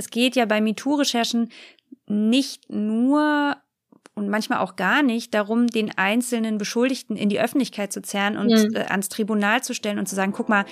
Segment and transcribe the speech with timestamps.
[0.00, 1.50] es geht ja bei MeToo-Recherchen
[2.06, 3.56] nicht nur
[4.14, 8.48] und manchmal auch gar nicht darum, den einzelnen Beschuldigten in die Öffentlichkeit zu zerren und
[8.48, 8.74] mhm.
[8.74, 10.64] äh, ans Tribunal zu stellen und zu sagen, guck mal,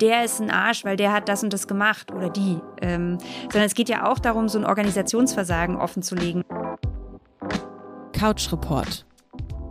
[0.00, 2.58] der ist ein Arsch, weil der hat das und das gemacht oder die.
[2.82, 6.44] Ähm, sondern es geht ja auch darum, so ein Organisationsversagen offenzulegen.
[8.12, 9.06] Couch Report.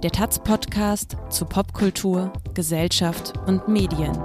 [0.04, 4.18] Der Taz-Podcast zu Popkultur, Gesellschaft und Medien.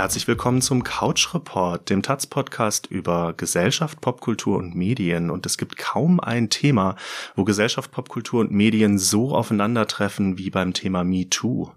[0.00, 5.28] Herzlich willkommen zum Couch Report, dem Taz-Podcast über Gesellschaft, Popkultur und Medien.
[5.28, 6.96] Und es gibt kaum ein Thema,
[7.36, 11.72] wo Gesellschaft, Popkultur und Medien so aufeinandertreffen wie beim Thema MeToo.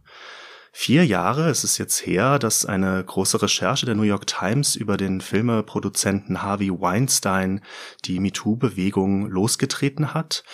[0.72, 4.96] Vier Jahre ist es jetzt her, dass eine große Recherche der New York Times über
[4.96, 7.60] den Filmeproduzenten Harvey Weinstein
[8.06, 10.46] die MeToo-Bewegung losgetreten hat.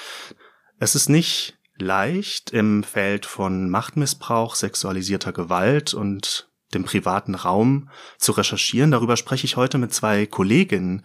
[0.79, 8.31] Es ist nicht leicht im Feld von Machtmissbrauch, sexualisierter Gewalt und dem privaten Raum zu
[8.31, 8.91] recherchieren.
[8.91, 11.03] Darüber spreche ich heute mit zwei Kolleginnen,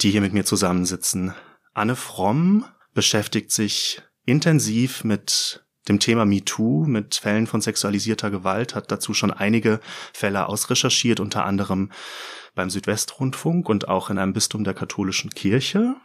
[0.00, 1.34] die hier mit mir zusammensitzen.
[1.74, 8.90] Anne Fromm beschäftigt sich intensiv mit dem Thema MeToo, mit Fällen von sexualisierter Gewalt, hat
[8.92, 9.80] dazu schon einige
[10.12, 11.90] Fälle ausrecherchiert, unter anderem
[12.54, 15.96] beim Südwestrundfunk und auch in einem Bistum der katholischen Kirche.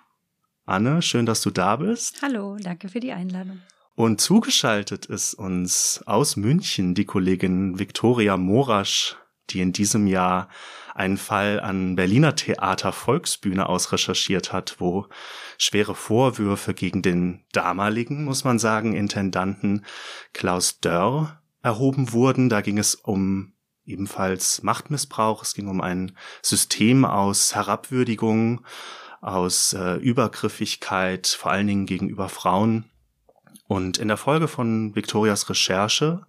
[0.65, 2.21] Anne, schön, dass du da bist.
[2.21, 3.61] Hallo, danke für die Einladung.
[3.95, 9.15] Und zugeschaltet ist uns aus München die Kollegin Viktoria Morasch,
[9.49, 10.49] die in diesem Jahr
[10.93, 15.07] einen Fall an Berliner Theater Volksbühne ausrecherchiert hat, wo
[15.57, 19.85] schwere Vorwürfe gegen den damaligen, muss man sagen, Intendanten
[20.33, 22.49] Klaus Dörr erhoben wurden.
[22.49, 23.53] Da ging es um
[23.85, 25.43] ebenfalls Machtmissbrauch.
[25.43, 28.65] Es ging um ein System aus Herabwürdigung,
[29.21, 32.91] aus äh, Übergriffigkeit, vor allen Dingen gegenüber Frauen.
[33.67, 36.25] Und in der Folge von Victorias Recherche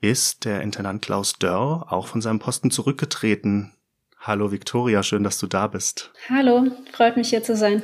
[0.00, 3.72] ist der Intendant Klaus Dörr auch von seinem Posten zurückgetreten.
[4.18, 6.12] Hallo Victoria, schön, dass du da bist.
[6.28, 7.82] Hallo, freut mich hier zu sein.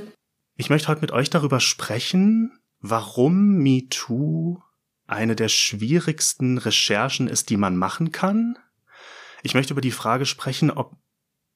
[0.56, 4.60] Ich möchte heute mit euch darüber sprechen, warum MeToo
[5.06, 8.58] eine der schwierigsten Recherchen ist, die man machen kann.
[9.42, 10.96] Ich möchte über die Frage sprechen, ob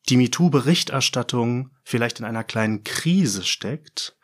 [0.09, 4.17] die MeToo-Berichterstattung vielleicht in einer kleinen Krise steckt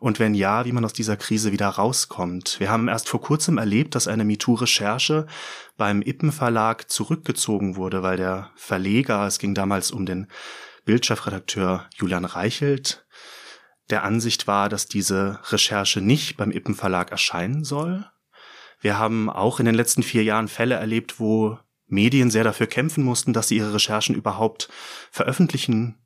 [0.00, 2.58] und wenn ja, wie man aus dieser Krise wieder rauskommt.
[2.58, 5.26] Wir haben erst vor kurzem erlebt, dass eine MeToo-Recherche
[5.76, 10.26] beim Ippen Verlag zurückgezogen wurde, weil der Verleger, es ging damals um den
[10.86, 13.06] Bildchefredakteur Julian Reichelt,
[13.90, 18.06] der Ansicht war, dass diese Recherche nicht beim Ippen Verlag erscheinen soll.
[18.80, 23.04] Wir haben auch in den letzten vier Jahren Fälle erlebt, wo Medien sehr dafür kämpfen
[23.04, 24.70] mussten, dass sie ihre Recherchen überhaupt
[25.10, 25.98] veröffentlichen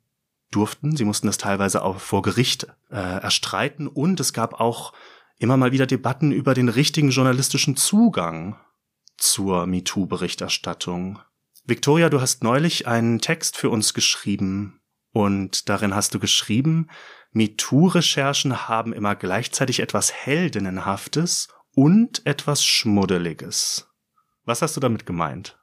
[0.51, 0.95] durften.
[0.95, 4.93] Sie mussten das teilweise auch vor Gericht äh, erstreiten und es gab auch
[5.37, 8.57] immer mal wieder Debatten über den richtigen journalistischen Zugang
[9.17, 11.19] zur MeToo-Berichterstattung.
[11.65, 14.79] Victoria, du hast neulich einen Text für uns geschrieben
[15.11, 16.89] und darin hast du geschrieben,
[17.31, 23.89] MeToo-Recherchen haben immer gleichzeitig etwas Heldinnenhaftes und etwas Schmuddeliges.
[24.45, 25.57] Was hast du damit gemeint?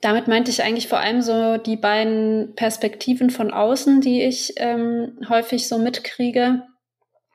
[0.00, 5.18] Damit meinte ich eigentlich vor allem so die beiden Perspektiven von außen, die ich ähm,
[5.28, 6.62] häufig so mitkriege.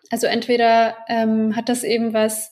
[0.10, 2.52] Also entweder ähm, hat das eben was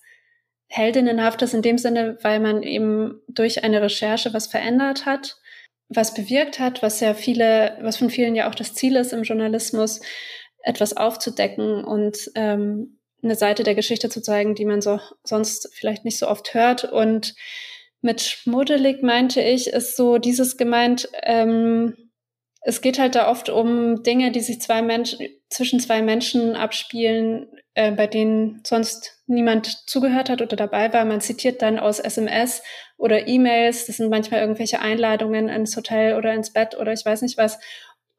[0.68, 5.38] Heldinnenhaftes in dem Sinne, weil man eben durch eine Recherche was verändert hat,
[5.90, 9.24] was bewirkt hat, was ja viele, was von vielen ja auch das Ziel ist im
[9.24, 10.02] Journalismus,
[10.62, 16.06] etwas aufzudecken und ähm, eine Seite der Geschichte zu zeigen, die man so sonst vielleicht
[16.06, 17.36] nicht so oft hört und
[18.02, 21.96] mit schmuddelig meinte ich, ist so dieses gemeint, ähm,
[22.62, 27.48] es geht halt da oft um Dinge, die sich zwei Menschen, zwischen zwei Menschen abspielen,
[27.74, 31.06] äh, bei denen sonst niemand zugehört hat oder dabei war.
[31.06, 32.62] Man zitiert dann aus SMS
[32.98, 33.86] oder E-Mails.
[33.86, 37.60] Das sind manchmal irgendwelche Einladungen ins Hotel oder ins Bett oder ich weiß nicht was.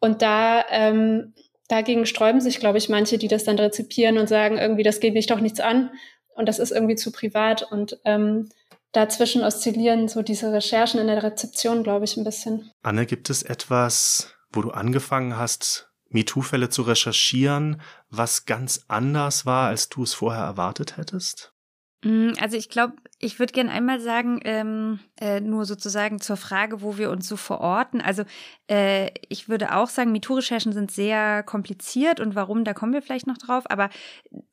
[0.01, 1.35] Und da, ähm,
[1.69, 5.15] dagegen sträuben sich, glaube ich, manche, die das dann rezipieren und sagen, irgendwie, das geht
[5.15, 5.91] mich doch nichts an
[6.35, 8.49] und das ist irgendwie zu privat und, ähm,
[8.93, 12.71] dazwischen oszillieren so diese Recherchen in der Rezeption, glaube ich, ein bisschen.
[12.83, 19.69] Anne, gibt es etwas, wo du angefangen hast, MeToo-Fälle zu recherchieren, was ganz anders war,
[19.69, 21.53] als du es vorher erwartet hättest?
[22.03, 26.81] Mm, also ich glaube, ich würde gerne einmal sagen, ähm, äh, nur sozusagen zur Frage,
[26.81, 28.01] wo wir uns so verorten.
[28.01, 28.25] Also
[28.71, 33.27] äh, ich würde auch sagen, MeToo-Recherchen sind sehr kompliziert und warum, da kommen wir vielleicht
[33.27, 33.65] noch drauf.
[33.69, 33.91] Aber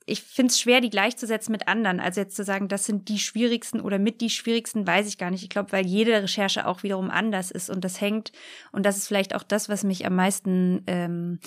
[0.05, 2.01] ich finde es schwer, die gleichzusetzen mit anderen.
[2.01, 5.31] Also jetzt zu sagen, das sind die schwierigsten oder mit die schwierigsten, weiß ich gar
[5.31, 5.43] nicht.
[5.43, 8.33] Ich glaube, weil jede Recherche auch wiederum anders ist und das hängt,
[8.73, 11.39] und das ist vielleicht auch das, was mich am meisten ähm,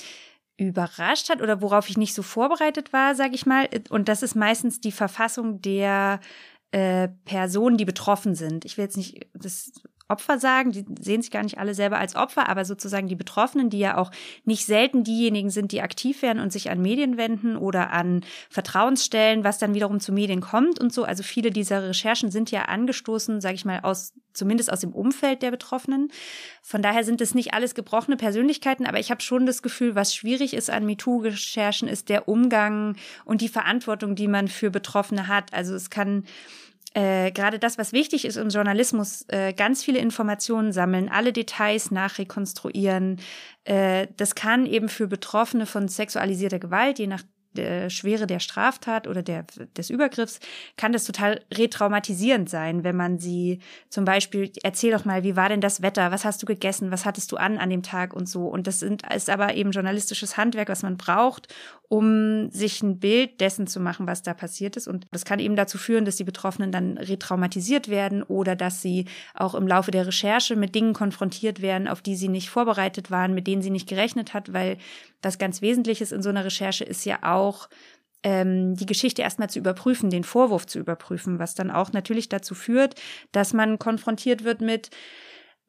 [0.60, 3.68] überrascht hat oder worauf ich nicht so vorbereitet war, sage ich mal.
[3.88, 6.20] Und das ist meistens die Verfassung der
[6.70, 8.64] äh, Personen, die betroffen sind.
[8.64, 9.72] Ich will jetzt nicht das
[10.10, 13.70] Opfer sagen, die sehen sich gar nicht alle selber als Opfer, aber sozusagen die Betroffenen,
[13.70, 14.10] die ja auch
[14.44, 19.44] nicht selten diejenigen sind, die aktiv werden und sich an Medien wenden oder an Vertrauensstellen,
[19.44, 21.04] was dann wiederum zu Medien kommt und so.
[21.04, 25.42] Also viele dieser Recherchen sind ja angestoßen, sage ich mal, aus zumindest aus dem Umfeld
[25.42, 26.10] der Betroffenen.
[26.62, 30.14] Von daher sind es nicht alles gebrochene Persönlichkeiten, aber ich habe schon das Gefühl, was
[30.14, 35.52] schwierig ist an MeToo-Recherchen, ist der Umgang und die Verantwortung, die man für Betroffene hat.
[35.52, 36.24] Also es kann
[36.94, 41.90] äh, gerade das, was wichtig ist im Journalismus, äh, ganz viele Informationen sammeln, alle Details
[41.90, 43.20] nachrekonstruieren.
[43.64, 49.06] Äh, das kann eben für Betroffene von sexualisierter Gewalt, je nach der Schwere der Straftat
[49.06, 49.44] oder der,
[49.76, 50.40] des Übergriffs,
[50.76, 55.48] kann das total retraumatisierend sein, wenn man sie zum Beispiel, erzähl doch mal, wie war
[55.48, 58.28] denn das Wetter, was hast du gegessen, was hattest du an an dem Tag und
[58.28, 58.46] so.
[58.46, 61.52] Und das sind, ist aber eben journalistisches Handwerk, was man braucht,
[61.88, 64.86] um sich ein Bild dessen zu machen, was da passiert ist.
[64.86, 69.06] Und das kann eben dazu führen, dass die Betroffenen dann retraumatisiert werden oder dass sie
[69.34, 73.34] auch im Laufe der Recherche mit Dingen konfrontiert werden, auf die sie nicht vorbereitet waren,
[73.34, 74.78] mit denen sie nicht gerechnet hat, weil
[75.22, 77.68] was ganz Wesentliches in so einer Recherche ist ja auch,
[78.22, 82.54] ähm, die Geschichte erstmal zu überprüfen, den Vorwurf zu überprüfen, was dann auch natürlich dazu
[82.54, 82.94] führt,
[83.32, 84.90] dass man konfrontiert wird mit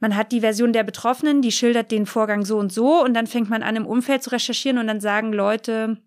[0.02, 3.28] man hat die Version der Betroffenen, die schildert den Vorgang so und so und dann
[3.28, 5.98] fängt man an, im Umfeld zu recherchieren und dann sagen Leute,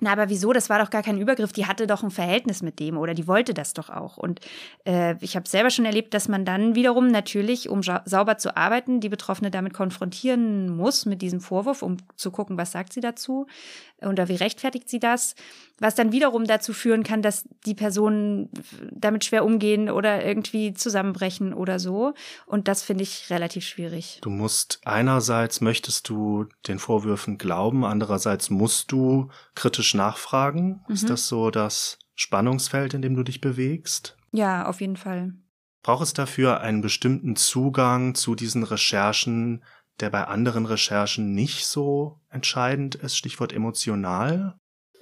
[0.00, 0.52] na, aber wieso?
[0.52, 1.52] Das war doch gar kein Übergriff.
[1.52, 4.18] Die hatte doch ein Verhältnis mit dem oder die wollte das doch auch.
[4.18, 4.40] Und
[4.86, 9.00] äh, ich habe selber schon erlebt, dass man dann wiederum natürlich, um sauber zu arbeiten,
[9.00, 13.46] die Betroffene damit konfrontieren muss mit diesem Vorwurf, um zu gucken, was sagt sie dazu
[14.02, 15.34] oder wie rechtfertigt sie das,
[15.78, 18.50] was dann wiederum dazu führen kann, dass die Personen
[18.90, 22.14] damit schwer umgehen oder irgendwie zusammenbrechen oder so.
[22.46, 24.18] Und das finde ich relativ schwierig.
[24.22, 30.84] Du musst einerseits möchtest du den Vorwürfen glauben, andererseits musst du kritisch nachfragen.
[30.88, 30.94] Mhm.
[30.94, 34.16] Ist das so das Spannungsfeld, in dem du dich bewegst?
[34.32, 35.34] Ja, auf jeden Fall.
[35.82, 39.62] Braucht es dafür einen bestimmten Zugang zu diesen Recherchen,
[40.00, 44.58] der bei anderen Recherchen nicht so entscheidend ist, Stichwort emotional?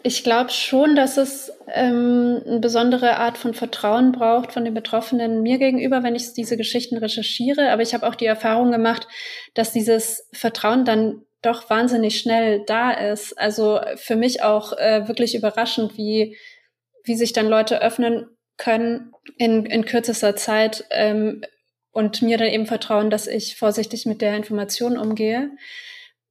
[0.06, 5.40] Ich glaube schon, dass es ähm, eine besondere Art von Vertrauen braucht von den Betroffenen
[5.40, 7.70] mir gegenüber, wenn ich diese Geschichten recherchiere.
[7.70, 9.08] Aber ich habe auch die Erfahrung gemacht,
[9.54, 13.38] dass dieses Vertrauen dann doch wahnsinnig schnell da ist.
[13.38, 16.36] Also für mich auch äh, wirklich überraschend, wie,
[17.04, 18.26] wie sich dann Leute öffnen
[18.58, 21.42] können in, in kürzester Zeit, ähm,
[21.94, 25.50] und mir dann eben vertrauen, dass ich vorsichtig mit der Information umgehe.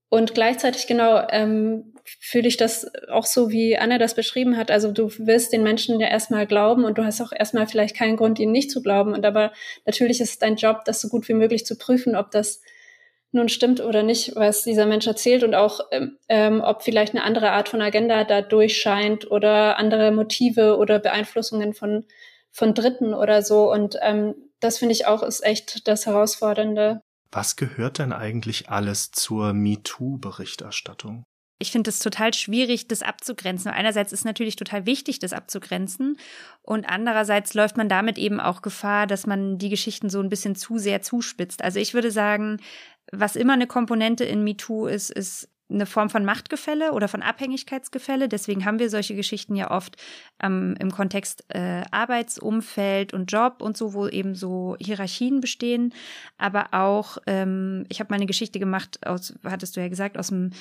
[0.10, 4.70] Und gleichzeitig genau ähm, fühle ich das auch so, wie Anna das beschrieben hat.
[4.70, 8.18] Also du wirst den Menschen ja erstmal glauben und du hast auch erstmal vielleicht keinen
[8.18, 9.14] Grund, ihnen nicht zu glauben.
[9.14, 9.54] Und aber
[9.86, 12.62] natürlich ist es dein Job, das so gut wie möglich zu prüfen, ob das
[13.32, 17.24] nun stimmt oder nicht, was dieser Mensch erzählt und auch, ähm, ähm ob vielleicht eine
[17.24, 22.06] andere Art von Agenda da durchscheint oder andere Motive oder Beeinflussungen von,
[22.52, 23.72] von Dritten oder so.
[23.72, 27.02] Und ähm, das finde ich auch ist echt das Herausfordernde.
[27.32, 31.24] Was gehört denn eigentlich alles zur MeToo-Berichterstattung?
[31.60, 33.72] Ich finde es total schwierig, das abzugrenzen.
[33.72, 36.18] Einerseits ist natürlich total wichtig, das abzugrenzen.
[36.62, 40.56] Und andererseits läuft man damit eben auch Gefahr, dass man die Geschichten so ein bisschen
[40.56, 41.64] zu sehr zuspitzt.
[41.64, 42.58] Also ich würde sagen,
[43.12, 48.30] was immer eine Komponente in MeToo ist, ist eine Form von Machtgefälle oder von Abhängigkeitsgefälle.
[48.30, 49.98] Deswegen haben wir solche Geschichten ja oft
[50.42, 55.94] ähm, im Kontext äh, Arbeitsumfeld und Job und so, wo eben so Hierarchien bestehen.
[56.38, 60.28] Aber auch, ähm, ich habe mal eine Geschichte gemacht, aus, hattest du ja gesagt, aus
[60.28, 60.52] dem,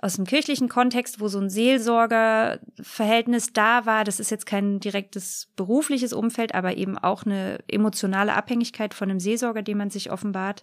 [0.00, 4.04] aus dem kirchlichen Kontext, wo so ein Seelsorgerverhältnis da war.
[4.04, 9.20] Das ist jetzt kein direktes berufliches Umfeld, aber eben auch eine emotionale Abhängigkeit von einem
[9.20, 10.62] Seelsorger, den man sich offenbart.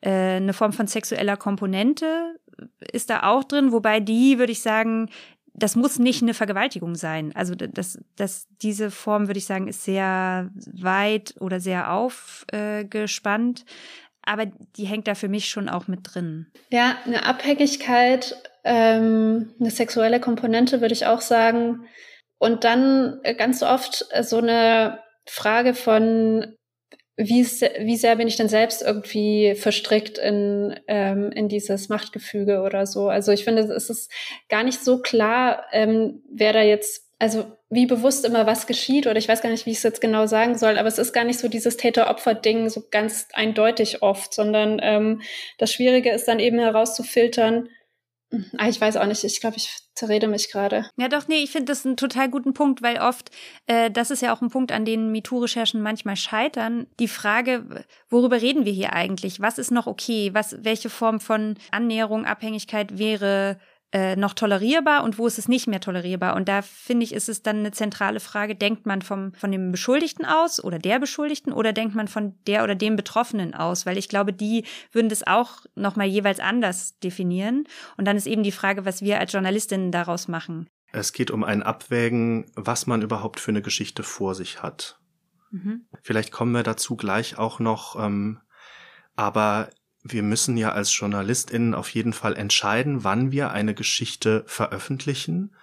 [0.00, 2.38] Äh, eine Form von sexueller Komponente
[2.92, 5.10] ist da auch drin, wobei die, würde ich sagen,
[5.54, 7.32] das muss nicht eine Vergewaltigung sein.
[7.34, 13.64] Also das, das, diese Form, würde ich sagen, ist sehr weit oder sehr aufgespannt.
[14.22, 16.46] aber die hängt da für mich schon auch mit drin.
[16.70, 21.86] Ja, eine Abhängigkeit, ähm, eine sexuelle Komponente, würde ich auch sagen.
[22.38, 26.56] Und dann ganz oft so eine Frage von
[27.20, 32.86] wie, wie sehr bin ich denn selbst irgendwie verstrickt in, ähm, in dieses Machtgefüge oder
[32.86, 33.08] so.
[33.08, 34.10] Also ich finde, es ist
[34.48, 39.18] gar nicht so klar, ähm, wer da jetzt, also wie bewusst immer was geschieht oder
[39.18, 41.24] ich weiß gar nicht, wie ich es jetzt genau sagen soll, aber es ist gar
[41.24, 45.20] nicht so dieses Täter-Opfer-Ding so ganz eindeutig oft, sondern ähm,
[45.58, 47.68] das Schwierige ist dann eben herauszufiltern,
[48.68, 49.24] ich weiß auch nicht.
[49.24, 50.88] Ich glaube, ich zerrede mich gerade.
[50.96, 53.30] Ja, doch, nee, ich finde das einen total guten Punkt, weil oft,
[53.66, 56.86] äh, das ist ja auch ein Punkt, an dem MeToo-Recherchen manchmal scheitern.
[57.00, 59.40] Die Frage, worüber reden wir hier eigentlich?
[59.40, 60.30] Was ist noch okay?
[60.32, 63.58] Was, welche Form von Annäherung, Abhängigkeit wäre
[63.92, 66.36] äh, noch tolerierbar und wo ist es nicht mehr tolerierbar.
[66.36, 69.72] Und da finde ich, ist es dann eine zentrale Frage, denkt man vom, von dem
[69.72, 73.86] Beschuldigten aus oder der Beschuldigten oder denkt man von der oder dem Betroffenen aus?
[73.86, 77.64] Weil ich glaube, die würden das auch nochmal jeweils anders definieren.
[77.96, 80.68] Und dann ist eben die Frage, was wir als Journalistinnen daraus machen.
[80.92, 85.00] Es geht um ein Abwägen, was man überhaupt für eine Geschichte vor sich hat.
[85.50, 85.86] Mhm.
[86.02, 88.40] Vielleicht kommen wir dazu gleich auch noch, ähm,
[89.16, 89.70] aber
[90.02, 95.54] wir müssen ja als JournalistInnen auf jeden Fall entscheiden, wann wir eine Geschichte veröffentlichen.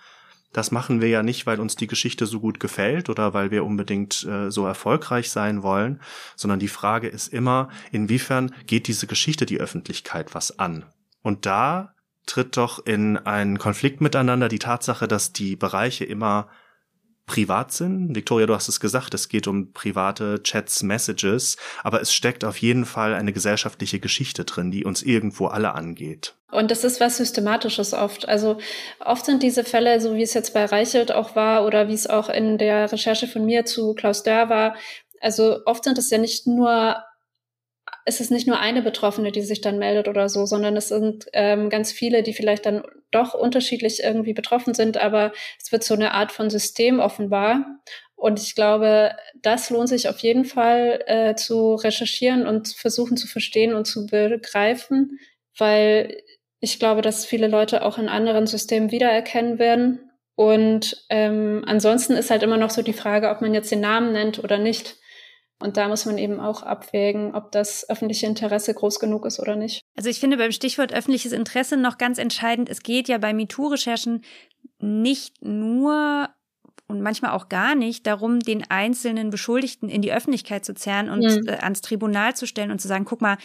[0.54, 3.66] Das machen wir ja nicht, weil uns die Geschichte so gut gefällt oder weil wir
[3.66, 6.02] unbedingt äh, so erfolgreich sein wollen,
[6.36, 10.86] sondern die Frage ist immer, inwiefern geht diese Geschichte die Öffentlichkeit was an?
[11.22, 11.94] Und da
[12.26, 16.48] tritt doch in einen Konflikt miteinander die Tatsache, dass die Bereiche immer
[17.28, 18.16] privat sind.
[18.16, 22.58] Victoria, du hast es gesagt, es geht um private Chats, Messages, aber es steckt auf
[22.58, 26.34] jeden Fall eine gesellschaftliche Geschichte drin, die uns irgendwo alle angeht.
[26.52, 28.28] Und das ist was Systematisches oft.
[28.28, 28.58] Also
[29.00, 32.08] oft sind diese Fälle, so wie es jetzt bei Reichelt auch war oder wie es
[32.08, 34.76] auch in der Recherche von mir zu Klaus Dörr war,
[35.20, 37.04] also oft sind es ja nicht nur
[38.06, 41.26] es ist nicht nur eine Betroffene, die sich dann meldet oder so, sondern es sind
[41.34, 45.94] ähm, ganz viele, die vielleicht dann doch unterschiedlich irgendwie betroffen sind, aber es wird so
[45.94, 47.66] eine Art von System offenbar.
[48.16, 49.12] Und ich glaube,
[49.42, 54.08] das lohnt sich auf jeden Fall äh, zu recherchieren und versuchen zu verstehen und zu
[54.08, 55.20] begreifen,
[55.58, 56.18] weil
[56.60, 60.12] ich glaube, dass viele Leute auch in anderen Systemen wiedererkennen werden.
[60.36, 64.14] Und ähm, ansonsten ist halt immer noch so die Frage, ob man jetzt den Namen
[64.14, 64.96] nennt oder nicht.
[65.60, 69.56] Und da muss man eben auch abwägen, ob das öffentliche Interesse groß genug ist oder
[69.56, 69.82] nicht.
[69.96, 74.22] Also ich finde beim Stichwort öffentliches Interesse noch ganz entscheidend, es geht ja bei MeToo-Recherchen
[74.80, 76.30] nicht nur
[76.88, 81.22] und manchmal auch gar nicht darum, den einzelnen Beschuldigten in die Öffentlichkeit zu zerren und
[81.22, 81.50] mhm.
[81.60, 83.38] ans Tribunal zu stellen und zu sagen, guck mal,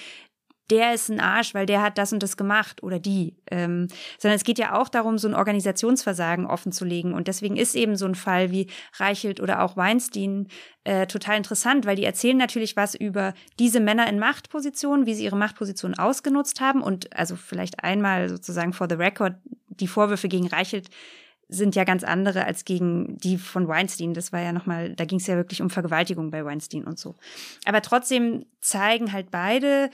[0.70, 3.36] der ist ein Arsch, weil der hat das und das gemacht oder die.
[3.50, 3.88] Ähm,
[4.18, 7.14] sondern es geht ja auch darum, so ein Organisationsversagen offenzulegen.
[7.14, 10.48] Und deswegen ist eben so ein Fall wie Reichelt oder auch Weinstein
[10.84, 15.24] äh, total interessant, weil die erzählen natürlich was über diese Männer in Machtpositionen, wie sie
[15.24, 16.82] ihre Machtposition ausgenutzt haben.
[16.82, 19.34] Und also vielleicht einmal sozusagen for the record,
[19.68, 20.88] die Vorwürfe gegen Reichelt
[21.52, 24.14] sind ja ganz andere als gegen die von Weinstein.
[24.14, 27.14] Das war ja nochmal, da ging es ja wirklich um Vergewaltigung bei Weinstein und so.
[27.64, 29.90] Aber trotzdem zeigen halt beide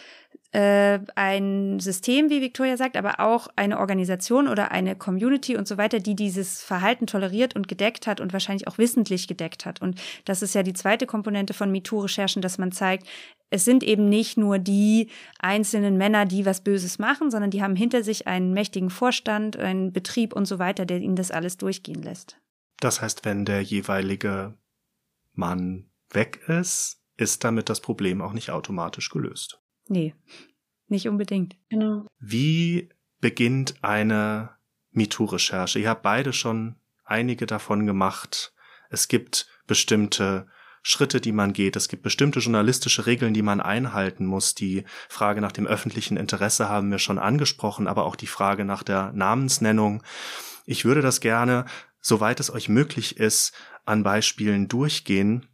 [0.53, 5.77] äh, ein System, wie Victoria sagt, aber auch eine Organisation oder eine Community und so
[5.77, 9.83] weiter, die dieses Verhalten toleriert und gedeckt hat und wahrscheinlich auch wissentlich gedeckt hat.
[9.83, 13.07] Und das ist ja die zweite Komponente von MeToo-Recherchen, dass man zeigt,
[13.51, 17.77] es sind eben nicht nur die einzelnen Männer, die was Böses machen, sondern die haben
[17.77, 22.03] hinter sich einen mächtigen Vorstand, einen Betrieb und so weiter, der ihnen das alles durchgehen
[22.03, 22.39] lässt.
[22.81, 24.55] Das heißt, wenn der jeweilige
[25.33, 29.61] Mann weg ist, ist damit das Problem auch nicht automatisch gelöst.
[29.89, 30.15] Nee,
[30.87, 31.57] nicht unbedingt.
[31.69, 32.07] Genau.
[32.19, 32.91] Wie
[33.21, 34.51] beginnt eine
[34.93, 35.81] MeToo-Recherche?
[35.81, 38.53] Ihr habt beide schon einige davon gemacht.
[38.91, 40.47] Es gibt bestimmte
[40.83, 41.77] Schritte, die man geht.
[41.77, 44.55] Es gibt bestimmte journalistische Regeln, die man einhalten muss.
[44.55, 48.83] Die Frage nach dem öffentlichen Interesse haben wir schon angesprochen, aber auch die Frage nach
[48.83, 50.03] der Namensnennung.
[50.67, 51.65] Ich würde das gerne,
[52.01, 53.53] soweit es euch möglich ist,
[53.85, 55.49] an Beispielen durchgehen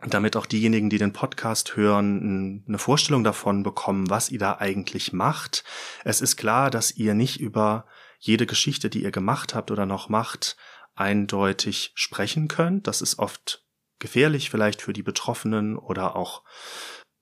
[0.00, 5.12] damit auch diejenigen, die den Podcast hören, eine Vorstellung davon bekommen, was ihr da eigentlich
[5.12, 5.64] macht.
[6.04, 7.86] Es ist klar, dass ihr nicht über
[8.18, 10.56] jede Geschichte, die ihr gemacht habt oder noch macht,
[10.94, 12.86] eindeutig sprechen könnt.
[12.86, 13.65] Das ist oft
[13.98, 16.42] gefährlich vielleicht für die Betroffenen oder auch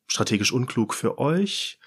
[0.06, 1.78] strategisch unklug für euch.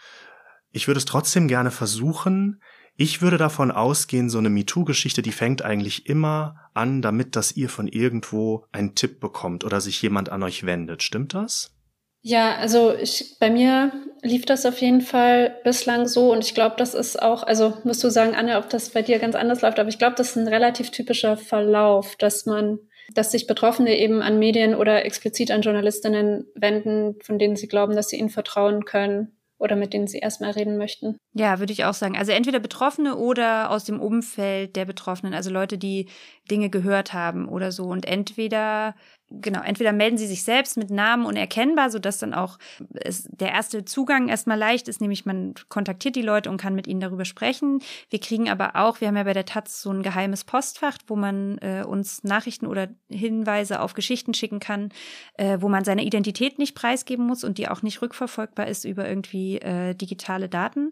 [0.71, 2.61] Ich würde es trotzdem gerne versuchen,
[2.99, 7.69] ich würde davon ausgehen, so eine MeToo-Geschichte, die fängt eigentlich immer an, damit, dass ihr
[7.69, 11.03] von irgendwo einen Tipp bekommt oder sich jemand an euch wendet.
[11.03, 11.77] Stimmt das?
[12.23, 13.91] Ja, also ich, bei mir
[14.23, 18.03] lief das auf jeden Fall bislang so und ich glaube, das ist auch, also musst
[18.03, 20.35] du sagen, Anne, ob das bei dir ganz anders läuft, aber ich glaube, das ist
[20.35, 22.79] ein relativ typischer Verlauf, dass man,
[23.13, 27.95] dass sich Betroffene eben an Medien oder explizit an Journalistinnen wenden, von denen sie glauben,
[27.95, 31.17] dass sie ihnen vertrauen können oder mit denen Sie erstmal reden möchten.
[31.33, 32.17] Ja, würde ich auch sagen.
[32.17, 36.09] Also entweder Betroffene oder aus dem Umfeld der Betroffenen, also Leute, die
[36.49, 37.85] Dinge gehört haben oder so.
[37.85, 38.95] Und entweder
[39.29, 42.57] genau, entweder melden sie sich selbst mit Namen unerkennbar, sodass dann auch
[42.93, 46.87] es, der erste Zugang erstmal leicht ist, nämlich man kontaktiert die Leute und kann mit
[46.87, 47.81] ihnen darüber sprechen.
[48.09, 51.15] Wir kriegen aber auch, wir haben ja bei der Taz so ein geheimes Postfach, wo
[51.15, 54.89] man äh, uns Nachrichten oder Hinweise auf Geschichten schicken kann,
[55.35, 59.07] äh, wo man seine Identität nicht preisgeben muss und die auch nicht rückverfolgbar ist über
[59.07, 60.91] irgendwie äh, digitale Daten.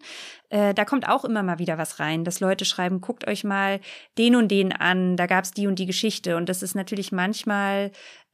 [0.49, 3.79] Äh, da kommt auch immer mal wieder was rein, dass Leute schreiben, guckt euch mal
[4.17, 6.35] den und den an, da gab's die und die Geschichte.
[6.35, 7.91] Und das ist natürlich manchmal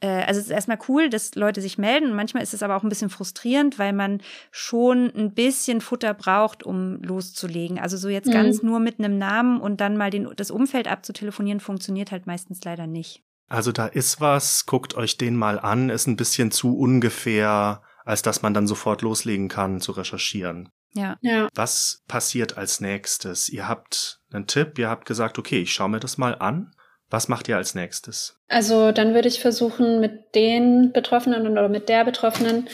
[0.08, 2.16] also es ist erstmal cool, dass Leute sich melden.
[2.16, 6.64] Manchmal ist es aber auch ein bisschen frustrierend, weil man schon ein bisschen Futter braucht,
[6.64, 7.80] um loszulegen.
[7.80, 8.34] Also so jetzt mhm.
[8.34, 12.64] ganz nur mit einem Namen und dann mal den, das Umfeld abzutelefonieren, funktioniert halt meistens
[12.64, 13.24] leider nicht.
[13.48, 18.22] Also da ist was, guckt euch den mal an, ist ein bisschen zu ungefähr, als
[18.22, 20.70] dass man dann sofort loslegen kann zu recherchieren.
[20.94, 21.18] Ja.
[21.22, 21.48] ja.
[21.54, 23.50] Was passiert als nächstes?
[23.50, 26.74] Ihr habt einen Tipp, ihr habt gesagt, okay, ich schaue mir das mal an.
[27.12, 28.40] Was macht ihr als nächstes?
[28.48, 32.70] Also dann würde ich versuchen, mit den Betroffenen oder mit der Betroffenen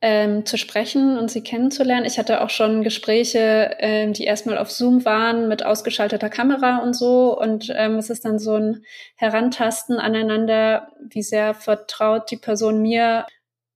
[0.00, 2.06] ähm, zu sprechen und sie kennenzulernen.
[2.06, 6.94] Ich hatte auch schon Gespräche, ähm, die erstmal auf Zoom waren mit ausgeschalteter Kamera und
[6.94, 7.38] so.
[7.38, 8.84] Und ähm, es ist dann so ein
[9.16, 13.26] Herantasten aneinander, wie sehr vertraut die Person mir.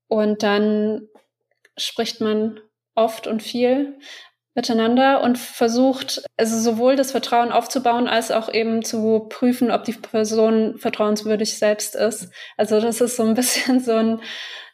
[0.07, 1.09] Und dann
[1.77, 2.61] spricht man
[2.95, 3.99] oft und viel
[4.57, 9.93] miteinander und versucht, also sowohl das Vertrauen aufzubauen, als auch eben zu prüfen, ob die
[9.93, 12.31] Person vertrauenswürdig selbst ist.
[12.57, 14.21] Also das ist so ein bisschen so ein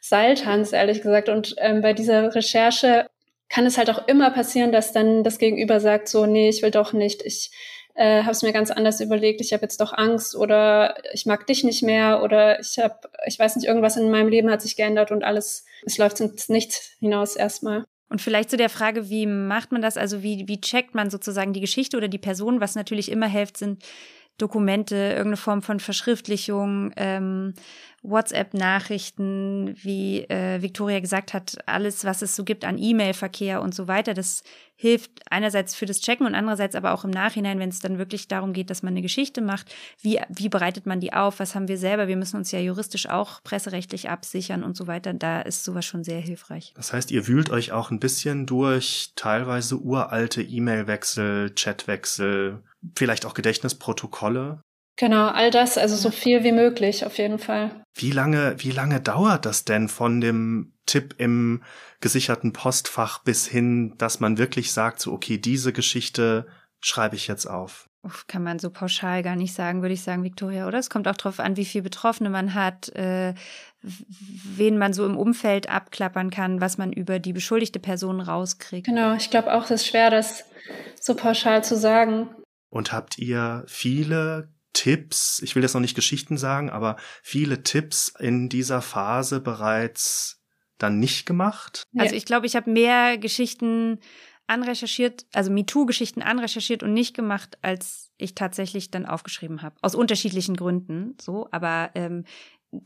[0.00, 1.28] Seiltanz, ehrlich gesagt.
[1.28, 3.06] Und ähm, bei dieser Recherche
[3.48, 6.70] kann es halt auch immer passieren, dass dann das Gegenüber sagt, so, nee, ich will
[6.70, 7.50] doch nicht, ich
[7.94, 11.46] äh, habe es mir ganz anders überlegt, ich habe jetzt doch Angst oder ich mag
[11.46, 14.76] dich nicht mehr oder ich habe, ich weiß nicht, irgendwas in meinem Leben hat sich
[14.76, 17.84] geändert und alles, es läuft ins Nichts hinaus erstmal.
[18.12, 19.96] Und vielleicht zu der Frage, wie macht man das?
[19.96, 22.60] Also wie, wie checkt man sozusagen die Geschichte oder die Person?
[22.60, 23.82] Was natürlich immer hilft, sind
[24.36, 27.54] Dokumente, irgendeine Form von Verschriftlichung, ähm,
[28.02, 33.88] WhatsApp-Nachrichten, wie äh, Victoria gesagt hat, alles, was es so gibt an E-Mail-Verkehr und so
[33.88, 34.12] weiter.
[34.12, 34.42] Das
[34.76, 38.28] hilft einerseits für das Checken und andererseits aber auch im Nachhinein, wenn es dann wirklich
[38.28, 39.72] darum geht, dass man eine Geschichte macht.
[40.00, 41.38] Wie, wie bereitet man die auf?
[41.38, 42.08] Was haben wir selber?
[42.08, 45.14] Wir müssen uns ja juristisch auch presserechtlich absichern und so weiter.
[45.14, 46.72] Da ist sowas schon sehr hilfreich.
[46.74, 52.62] Das heißt, ihr wühlt euch auch ein bisschen durch teilweise uralte E-Mail-Wechsel, Chatwechsel,
[52.96, 54.62] vielleicht auch Gedächtnisprotokolle.
[54.96, 57.84] Genau, all das, also so viel wie möglich, auf jeden Fall.
[57.94, 61.62] Wie lange, wie lange dauert das denn von dem Tipp im
[62.00, 66.46] gesicherten Postfach bis hin, dass man wirklich sagt, so, okay, diese Geschichte
[66.80, 67.88] schreibe ich jetzt auf?
[68.04, 70.78] Uff, kann man so pauschal gar nicht sagen, würde ich sagen, Victoria, oder?
[70.78, 73.32] Es kommt auch darauf an, wie viel Betroffene man hat, äh,
[73.80, 78.86] wen man so im Umfeld abklappern kann, was man über die beschuldigte Person rauskriegt.
[78.86, 80.44] Genau, ich glaube auch, es ist schwer, das
[81.00, 82.28] so pauschal zu sagen.
[82.70, 88.08] Und habt ihr viele Tipps, ich will jetzt noch nicht Geschichten sagen, aber viele Tipps
[88.18, 90.42] in dieser Phase bereits
[90.78, 91.84] dann nicht gemacht?
[91.96, 94.00] Also ich glaube, ich habe mehr Geschichten
[94.46, 99.76] anrecherchiert, also MeToo-Geschichten anrecherchiert und nicht gemacht, als ich tatsächlich dann aufgeschrieben habe.
[99.82, 101.48] Aus unterschiedlichen Gründen, so.
[101.50, 102.24] Aber ähm,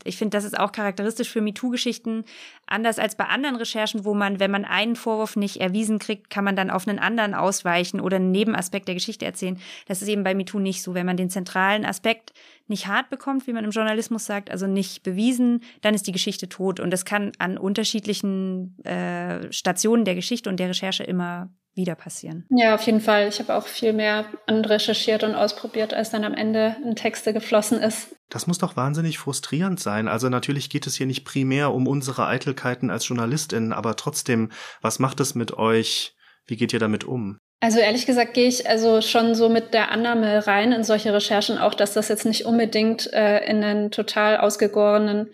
[0.03, 2.25] ich finde, das ist auch charakteristisch für MeToo-Geschichten.
[2.65, 6.43] Anders als bei anderen Recherchen, wo man, wenn man einen Vorwurf nicht erwiesen kriegt, kann
[6.43, 9.59] man dann auf einen anderen ausweichen oder einen Nebenaspekt der Geschichte erzählen.
[9.87, 10.93] Das ist eben bei MeToo nicht so.
[10.93, 12.33] Wenn man den zentralen Aspekt
[12.67, 16.49] nicht hart bekommt, wie man im Journalismus sagt, also nicht bewiesen, dann ist die Geschichte
[16.49, 16.81] tot.
[16.81, 22.45] Und das kann an unterschiedlichen äh, Stationen der Geschichte und der Recherche immer wieder passieren.
[22.49, 23.29] Ja, auf jeden Fall.
[23.29, 27.79] Ich habe auch viel mehr recherchiert und ausprobiert, als dann am Ende in Texte geflossen
[27.79, 28.15] ist.
[28.29, 30.09] Das muss doch wahnsinnig frustrierend sein.
[30.09, 34.99] Also natürlich geht es hier nicht primär um unsere Eitelkeiten als Journalistin, aber trotzdem, was
[34.99, 36.15] macht es mit euch?
[36.45, 37.39] Wie geht ihr damit um?
[37.59, 41.57] Also ehrlich gesagt gehe ich also schon so mit der Annahme rein in solche Recherchen
[41.57, 45.31] auch, dass das jetzt nicht unbedingt äh, in einen total ausgegorenen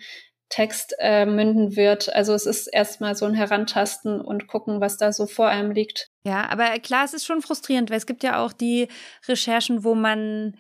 [0.53, 2.13] Text äh, münden wird.
[2.13, 6.11] Also es ist erstmal so ein Herantasten und gucken, was da so vor einem liegt.
[6.25, 8.87] Ja, aber klar, es ist schon frustrierend, weil es gibt ja auch die
[9.27, 10.55] Recherchen, wo man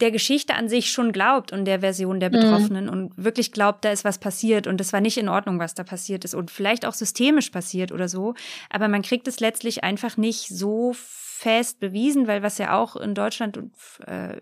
[0.00, 2.34] der Geschichte an sich schon glaubt und der Version der mhm.
[2.34, 2.90] Betroffenen mhm.
[2.90, 5.84] und wirklich glaubt, da ist was passiert und es war nicht in Ordnung, was da
[5.84, 8.34] passiert ist und vielleicht auch systemisch passiert oder so.
[8.68, 10.92] Aber man kriegt es letztlich einfach nicht so
[11.34, 13.74] fest bewiesen, weil was ja auch in Deutschland und
[14.06, 14.40] äh,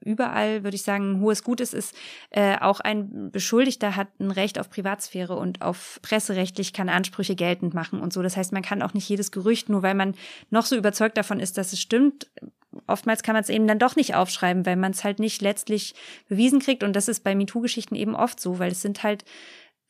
[0.00, 1.96] überall, würde ich sagen, ein hohes Gut ist, ist
[2.30, 7.72] äh, auch ein Beschuldigter hat ein Recht auf Privatsphäre und auf presserechtlich kann Ansprüche geltend
[7.72, 8.22] machen und so.
[8.22, 10.14] Das heißt, man kann auch nicht jedes Gerücht, nur weil man
[10.50, 12.30] noch so überzeugt davon ist, dass es stimmt,
[12.86, 15.94] oftmals kann man es eben dann doch nicht aufschreiben, weil man es halt nicht letztlich
[16.28, 16.82] bewiesen kriegt.
[16.82, 19.24] Und das ist bei MeToo-Geschichten eben oft so, weil es sind halt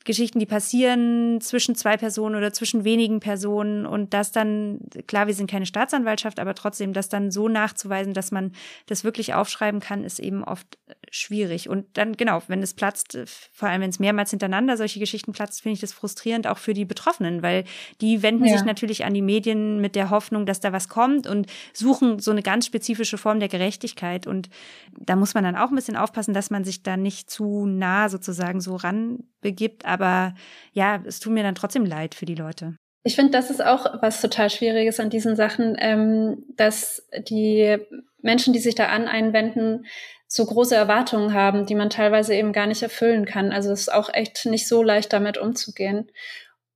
[0.04, 5.34] Geschichten, die passieren zwischen zwei Personen oder zwischen wenigen Personen und das dann, klar, wir
[5.34, 8.52] sind keine Staatsanwaltschaft, aber trotzdem das dann so nachzuweisen, dass man
[8.86, 10.78] das wirklich aufschreiben kann, ist eben oft
[11.10, 11.70] schwierig.
[11.70, 13.18] Und dann, genau, wenn es platzt,
[13.52, 16.74] vor allem wenn es mehrmals hintereinander solche Geschichten platzt, finde ich das frustrierend auch für
[16.74, 17.64] die Betroffenen, weil
[18.02, 18.56] die wenden ja.
[18.56, 22.30] sich natürlich an die Medien mit der Hoffnung, dass da was kommt und suchen so
[22.30, 24.26] eine ganz spezifische Form der Gerechtigkeit.
[24.26, 24.50] Und
[24.98, 28.10] da muss man dann auch ein bisschen aufpassen, dass man sich da nicht zu nah
[28.10, 29.84] sozusagen so ran begibt.
[29.94, 30.34] Aber
[30.72, 32.76] ja, es tut mir dann trotzdem leid für die Leute.
[33.04, 37.78] Ich finde, das ist auch was total Schwieriges an diesen Sachen, ähm, dass die
[38.22, 39.86] Menschen, die sich da an einwenden,
[40.26, 43.52] so große Erwartungen haben, die man teilweise eben gar nicht erfüllen kann.
[43.52, 46.10] Also es ist auch echt nicht so leicht, damit umzugehen.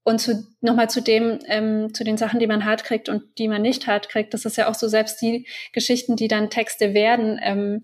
[0.05, 3.49] Und zu, nochmal zu dem, ähm, zu den Sachen, die man hart kriegt und die
[3.49, 6.95] man nicht hart kriegt, das ist ja auch so selbst die Geschichten, die dann Texte
[6.95, 7.41] werden.
[7.43, 7.83] Ähm,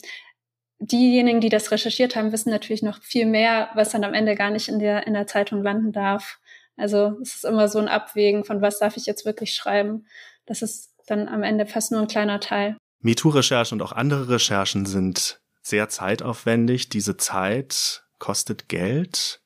[0.90, 4.50] diejenigen, die das recherchiert haben, wissen natürlich noch viel mehr, was dann am Ende gar
[4.50, 6.38] nicht in der, in der Zeitung landen darf.
[6.76, 10.06] Also es ist immer so ein Abwägen von was darf ich jetzt wirklich schreiben.
[10.46, 12.76] Das ist dann am Ende fast nur ein kleiner Teil.
[13.00, 16.88] MeToo-Recherchen und auch andere Recherchen sind sehr zeitaufwendig.
[16.88, 19.40] Diese Zeit kostet Geld.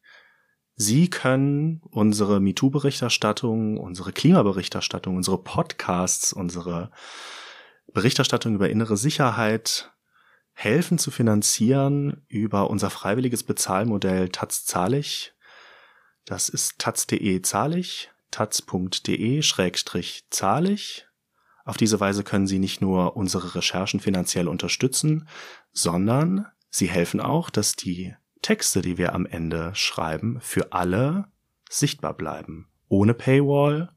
[0.77, 6.91] Sie können unsere MeToo-Berichterstattung, unsere Klimaberichterstattung, unsere Podcasts, unsere
[7.93, 9.91] Berichterstattung über innere Sicherheit
[10.59, 15.33] helfen zu finanzieren über unser freiwilliges Bezahlmodell Taz Zahlig.
[16.25, 21.07] Das ist taz.de zahlig, taz.de schrägstrich zahlig.
[21.65, 25.29] Auf diese Weise können Sie nicht nur unsere Recherchen finanziell unterstützen,
[25.73, 31.29] sondern Sie helfen auch, dass die Texte, die wir am Ende schreiben, für alle
[31.71, 32.69] sichtbar bleiben.
[32.89, 33.93] Ohne Paywall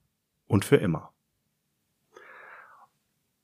[0.46, 1.11] und für immer.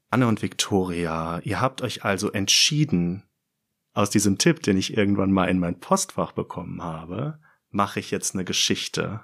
[0.09, 3.23] Anne und Victoria, ihr habt euch also entschieden,
[3.93, 7.39] aus diesem Tipp, den ich irgendwann mal in mein Postfach bekommen habe,
[7.69, 9.21] mache ich jetzt eine Geschichte.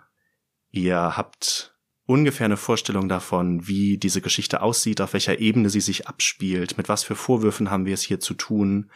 [0.72, 6.08] Ihr habt ungefähr eine Vorstellung davon, wie diese Geschichte aussieht, auf welcher Ebene sie sich
[6.08, 8.92] abspielt, mit was für Vorwürfen haben wir es hier zu tun,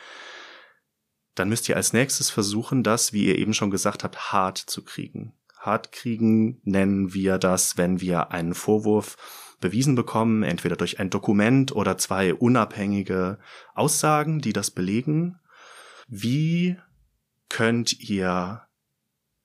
[1.35, 4.83] dann müsst ihr als nächstes versuchen, das, wie ihr eben schon gesagt habt, hart zu
[4.83, 5.33] kriegen.
[5.59, 9.15] Hart kriegen nennen wir das, wenn wir einen Vorwurf
[9.59, 13.39] bewiesen bekommen, entweder durch ein Dokument oder zwei unabhängige
[13.73, 15.39] Aussagen, die das belegen.
[16.07, 16.77] Wie
[17.49, 18.63] könnt ihr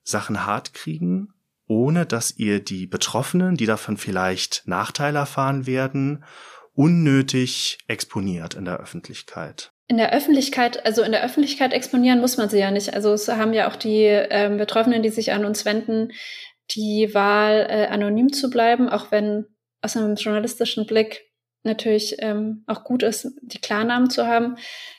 [0.03, 1.33] Sachen hart kriegen?
[1.73, 6.25] ohne dass ihr die Betroffenen, die davon vielleicht Nachteile erfahren werden,
[6.75, 9.73] unnötig exponiert in der Öffentlichkeit.
[9.89, 12.95] In der Öffentlichkeit, also in der Öffentlichkeit exponieren muss man sie ja nicht.
[12.95, 16.13] Also es haben ja auch die ähm, Betroffenen, die sich an uns wenden,
[16.71, 19.47] die Wahl, äh, anonym zu bleiben, auch wenn
[19.83, 21.27] aus einem journalistischen Blick
[21.65, 24.57] natürlich ähm, auch gut ist, die Klarnamen zu haben.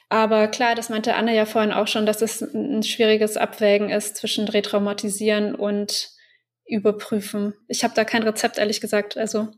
[0.10, 4.16] Aber klar, das meinte Anne ja vorhin auch schon, dass es ein schwieriges Abwägen ist
[4.16, 6.10] zwischen Retraumatisieren und
[6.66, 7.54] überprüfen.
[7.68, 9.18] Ich habe da kein Rezept, ehrlich gesagt.
[9.18, 9.50] Also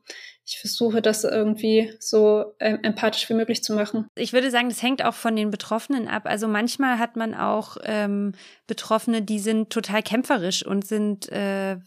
[0.48, 4.08] ich versuche das irgendwie so ähm, empathisch wie möglich zu machen.
[4.13, 6.24] Ich würde sagen, das hängt auch von den Betroffenen ab.
[6.26, 8.34] Also manchmal hat man auch ähm,
[8.68, 11.78] Betroffene, die sind total kämpferisch und sind äh,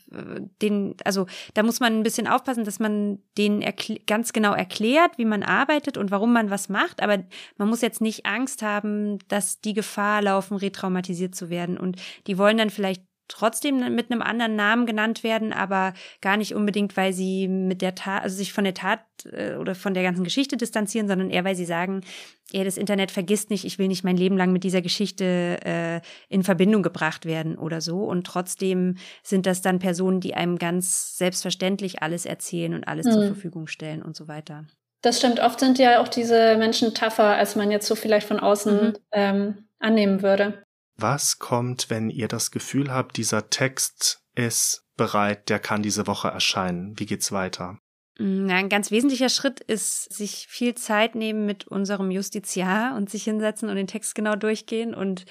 [0.61, 3.65] den, also da muss man ein bisschen aufpassen, dass man denen
[4.07, 7.01] ganz genau erklärt, wie man arbeitet und warum man was macht.
[7.01, 7.23] Aber
[7.59, 11.79] man muss jetzt nicht Angst haben, dass die Gefahr laufen, retraumatisiert zu werden.
[11.79, 16.55] Und die wollen dann vielleicht trotzdem mit einem anderen Namen genannt werden, aber gar nicht
[16.55, 20.03] unbedingt, weil sie mit der Tat, also sich von der Tat äh, oder von der
[20.03, 22.03] ganzen Geschichte distanzieren, sondern eher, weil sie sagen,
[22.51, 26.01] ja, das Internet vergisst nicht, ich will nicht mein Leben lang mit dieser Geschichte äh,
[26.29, 28.05] in Verbindung gebracht werden oder so.
[28.05, 33.12] Und trotzdem sind das dann Personen, die einem ganz selbstverständlich alles erzählen und alles mhm.
[33.12, 34.64] zur Verfügung stellen und so weiter.
[35.03, 35.41] Das stimmt.
[35.41, 38.95] Oft sind ja auch diese Menschen tougher, als man jetzt so vielleicht von außen mhm.
[39.12, 40.64] ähm, annehmen würde.
[41.01, 46.27] Was kommt, wenn ihr das Gefühl habt, dieser Text ist bereit, der kann diese Woche
[46.27, 46.99] erscheinen?
[46.99, 47.79] Wie geht's weiter?
[48.19, 53.23] Mm, ein ganz wesentlicher Schritt ist, sich viel Zeit nehmen mit unserem Justiziar und sich
[53.23, 55.25] hinsetzen und den Text genau durchgehen und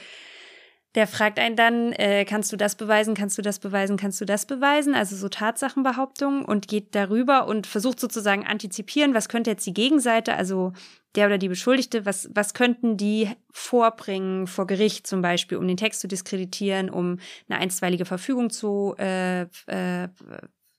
[0.97, 4.25] der fragt einen dann, äh, kannst du das beweisen, kannst du das beweisen, kannst du
[4.25, 4.95] das beweisen?
[4.95, 10.33] Also so Tatsachenbehauptungen und geht darüber und versucht sozusagen antizipieren, was könnte jetzt die Gegenseite,
[10.33, 10.73] also
[11.13, 15.77] der oder die Beschuldigte, was, was könnten die vorbringen vor Gericht zum Beispiel, um den
[15.77, 20.07] Text zu diskreditieren, um eine einstweilige Verfügung zu äh, äh,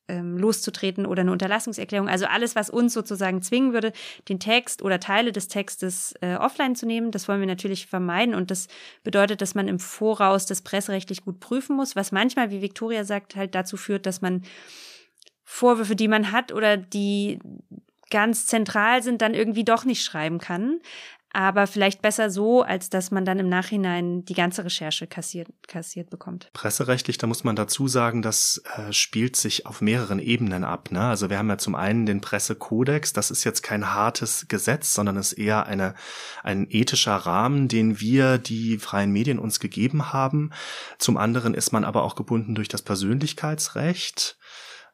[0.09, 2.09] ähm, loszutreten oder eine Unterlassungserklärung.
[2.09, 3.92] Also alles, was uns sozusagen zwingen würde,
[4.29, 8.35] den Text oder Teile des Textes äh, offline zu nehmen, das wollen wir natürlich vermeiden.
[8.35, 8.68] Und das
[9.05, 13.37] bedeutet, dass man im Voraus das presserechtlich gut prüfen muss, was manchmal, wie Victoria sagt,
[13.37, 14.42] halt dazu führt, dass man
[15.44, 17.38] Vorwürfe, die man hat oder die
[18.11, 20.81] ganz zentral sind, dann irgendwie doch nicht schreiben kann
[21.32, 26.10] aber vielleicht besser so, als dass man dann im Nachhinein die ganze Recherche kassiert, kassiert
[26.10, 26.50] bekommt.
[26.52, 30.90] Presserechtlich, da muss man dazu sagen, das äh, spielt sich auf mehreren Ebenen ab.
[30.90, 31.02] Ne?
[31.02, 35.16] Also wir haben ja zum einen den Pressekodex, das ist jetzt kein hartes Gesetz, sondern
[35.16, 35.94] ist eher eine,
[36.42, 40.50] ein ethischer Rahmen, den wir, die freien Medien, uns gegeben haben.
[40.98, 44.38] Zum anderen ist man aber auch gebunden durch das Persönlichkeitsrecht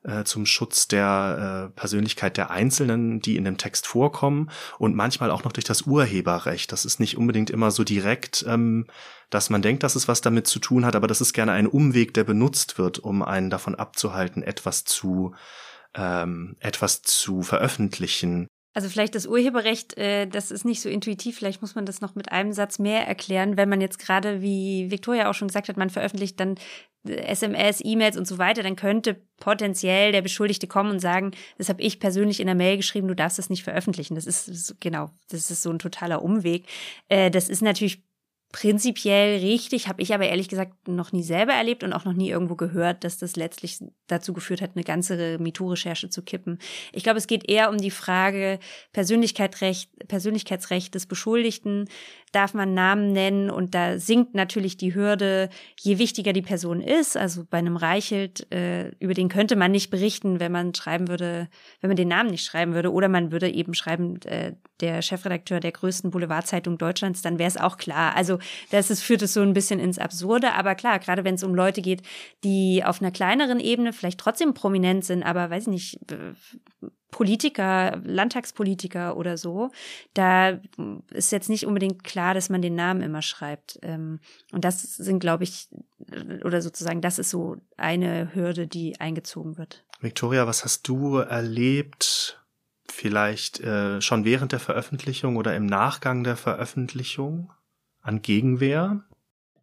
[0.04, 5.30] äh, zum Schutz der äh, Persönlichkeit der Einzelnen, die in dem Text vorkommen und manchmal
[5.30, 6.70] auch noch durch das Urheberrecht.
[6.72, 8.86] Das ist nicht unbedingt immer so direkt, ähm,
[9.30, 11.66] dass man denkt, dass es was damit zu tun hat, aber das ist gerne ein
[11.66, 15.34] Umweg, der benutzt wird, um einen davon abzuhalten, etwas zu
[15.96, 18.48] ähm, etwas zu veröffentlichen.
[18.74, 21.36] Also vielleicht das Urheberrecht, äh, das ist nicht so intuitiv.
[21.36, 24.90] Vielleicht muss man das noch mit einem Satz mehr erklären, wenn man jetzt gerade, wie
[24.90, 26.56] Victoria auch schon gesagt hat, man veröffentlicht dann
[27.06, 31.82] SMS, E-Mails und so weiter, dann könnte potenziell der Beschuldigte kommen und sagen, das habe
[31.82, 34.14] ich persönlich in der Mail geschrieben, du darfst das nicht veröffentlichen.
[34.14, 36.66] Das ist genau, das ist so ein totaler Umweg.
[37.08, 38.02] Äh, das ist natürlich
[38.54, 42.30] prinzipiell richtig, habe ich aber ehrlich gesagt noch nie selber erlebt und auch noch nie
[42.30, 46.60] irgendwo gehört, dass das letztlich dazu geführt hat, eine ganze MeToo-Recherche zu kippen.
[46.92, 48.60] Ich glaube, es geht eher um die Frage
[48.92, 51.88] Persönlichkeitsrecht, Persönlichkeitsrecht des Beschuldigten.
[52.30, 53.50] Darf man Namen nennen?
[53.50, 55.48] Und da sinkt natürlich die Hürde,
[55.80, 57.16] je wichtiger die Person ist.
[57.16, 61.48] Also bei einem Reichelt, äh, über den könnte man nicht berichten, wenn man schreiben würde,
[61.80, 62.92] wenn man den Namen nicht schreiben würde.
[62.92, 67.56] Oder man würde eben schreiben, äh, der Chefredakteur der größten Boulevardzeitung Deutschlands, dann wäre es
[67.56, 68.16] auch klar.
[68.16, 68.38] Also
[68.70, 70.52] das ist, führt es so ein bisschen ins Absurde.
[70.54, 72.02] Aber klar, gerade wenn es um Leute geht,
[72.42, 76.00] die auf einer kleineren Ebene vielleicht trotzdem prominent sind, aber weiß ich nicht,
[77.14, 79.70] Politiker, Landtagspolitiker oder so,
[80.14, 80.58] da
[81.12, 83.78] ist jetzt nicht unbedingt klar, dass man den Namen immer schreibt.
[83.82, 84.18] Ähm,
[84.50, 85.68] und das sind, glaube ich,
[86.44, 89.84] oder sozusagen, das ist so eine Hürde, die eingezogen wird.
[90.00, 92.44] Victoria, was hast du erlebt?
[92.88, 97.52] Vielleicht äh, schon während der Veröffentlichung oder im Nachgang der Veröffentlichung
[98.04, 99.02] an Gegenwehr?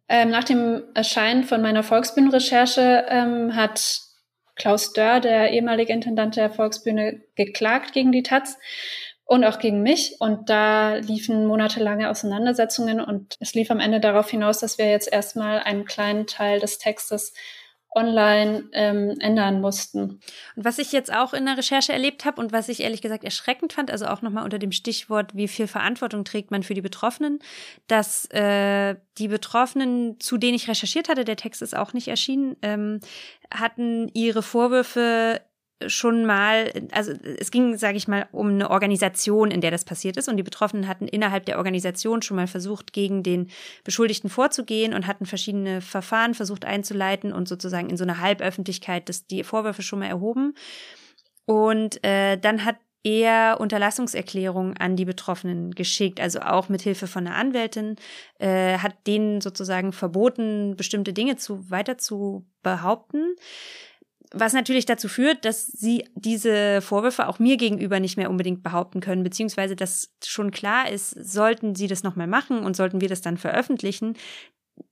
[0.08, 4.00] Ähm, nach dem Erscheinen von meiner Volksbühnenrecherche ähm, hat
[4.56, 8.58] Klaus Dörr, der ehemalige Intendant der Volksbühne, geklagt gegen die Taz
[9.24, 10.16] und auch gegen mich.
[10.18, 15.10] Und da liefen monatelange Auseinandersetzungen und es lief am Ende darauf hinaus, dass wir jetzt
[15.10, 17.32] erstmal einen kleinen Teil des Textes
[17.94, 20.20] online ähm, ändern mussten.
[20.56, 23.24] Und was ich jetzt auch in der Recherche erlebt habe und was ich ehrlich gesagt
[23.24, 26.80] erschreckend fand, also auch nochmal unter dem Stichwort, wie viel Verantwortung trägt man für die
[26.80, 27.40] Betroffenen,
[27.88, 32.56] dass äh, die Betroffenen, zu denen ich recherchiert hatte, der Text ist auch nicht erschienen,
[32.62, 33.00] ähm,
[33.52, 35.42] hatten ihre Vorwürfe
[35.88, 40.16] schon mal, also es ging, sage ich mal, um eine Organisation, in der das passiert
[40.16, 40.28] ist.
[40.28, 43.50] Und die Betroffenen hatten innerhalb der Organisation schon mal versucht, gegen den
[43.84, 49.26] Beschuldigten vorzugehen und hatten verschiedene Verfahren versucht einzuleiten und sozusagen in so einer Halböffentlichkeit das,
[49.26, 50.54] die Vorwürfe schon mal erhoben.
[51.46, 57.26] Und äh, dann hat er Unterlassungserklärungen an die Betroffenen geschickt, also auch mit Hilfe von
[57.26, 57.96] einer Anwältin,
[58.38, 63.34] äh, hat denen sozusagen verboten, bestimmte Dinge zu weiter zu behaupten.
[64.34, 69.00] Was natürlich dazu führt, dass sie diese Vorwürfe auch mir gegenüber nicht mehr unbedingt behaupten
[69.00, 73.20] können, beziehungsweise dass schon klar ist, sollten sie das nochmal machen und sollten wir das
[73.20, 74.14] dann veröffentlichen,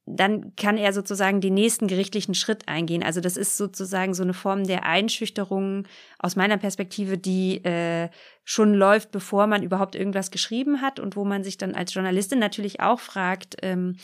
[0.04, 3.02] dann kann er sozusagen den nächsten gerichtlichen Schritt eingehen.
[3.02, 5.86] Also das ist sozusagen so eine Form der Einschüchterung
[6.18, 8.08] aus meiner Perspektive, die äh,
[8.44, 12.38] schon läuft, bevor man überhaupt irgendwas geschrieben hat und wo man sich dann als Journalistin
[12.38, 13.96] natürlich auch fragt, ähm,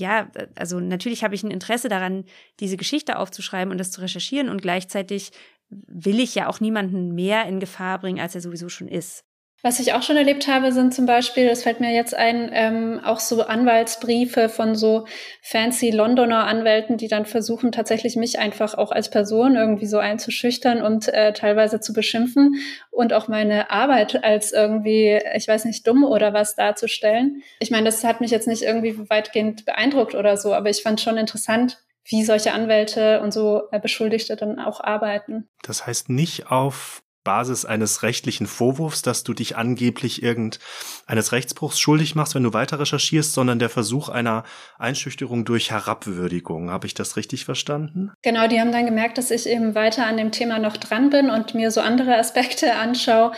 [0.00, 2.24] ja, also natürlich habe ich ein Interesse daran,
[2.60, 5.32] diese Geschichte aufzuschreiben und das zu recherchieren und gleichzeitig
[5.70, 9.24] will ich ja auch niemanden mehr in Gefahr bringen, als er sowieso schon ist.
[9.62, 13.00] Was ich auch schon erlebt habe, sind zum Beispiel, das fällt mir jetzt ein, ähm,
[13.04, 15.06] auch so Anwaltsbriefe von so
[15.42, 20.80] fancy Londoner Anwälten, die dann versuchen, tatsächlich mich einfach auch als Person irgendwie so einzuschüchtern
[20.80, 22.54] und äh, teilweise zu beschimpfen
[22.90, 27.42] und auch meine Arbeit als irgendwie, ich weiß nicht, dumm oder was darzustellen.
[27.58, 31.02] Ich meine, das hat mich jetzt nicht irgendwie weitgehend beeindruckt oder so, aber ich fand
[31.02, 35.48] schon interessant, wie solche Anwälte und so äh, Beschuldigte dann auch arbeiten.
[35.62, 42.14] Das heißt nicht auf Basis eines rechtlichen Vorwurfs, dass du dich angeblich irgendeines Rechtsbruchs schuldig
[42.14, 44.44] machst, wenn du weiter recherchierst, sondern der Versuch einer
[44.78, 46.70] Einschüchterung durch Herabwürdigung.
[46.70, 48.12] Habe ich das richtig verstanden?
[48.22, 51.30] Genau, die haben dann gemerkt, dass ich eben weiter an dem Thema noch dran bin
[51.30, 53.32] und mir so andere Aspekte anschaue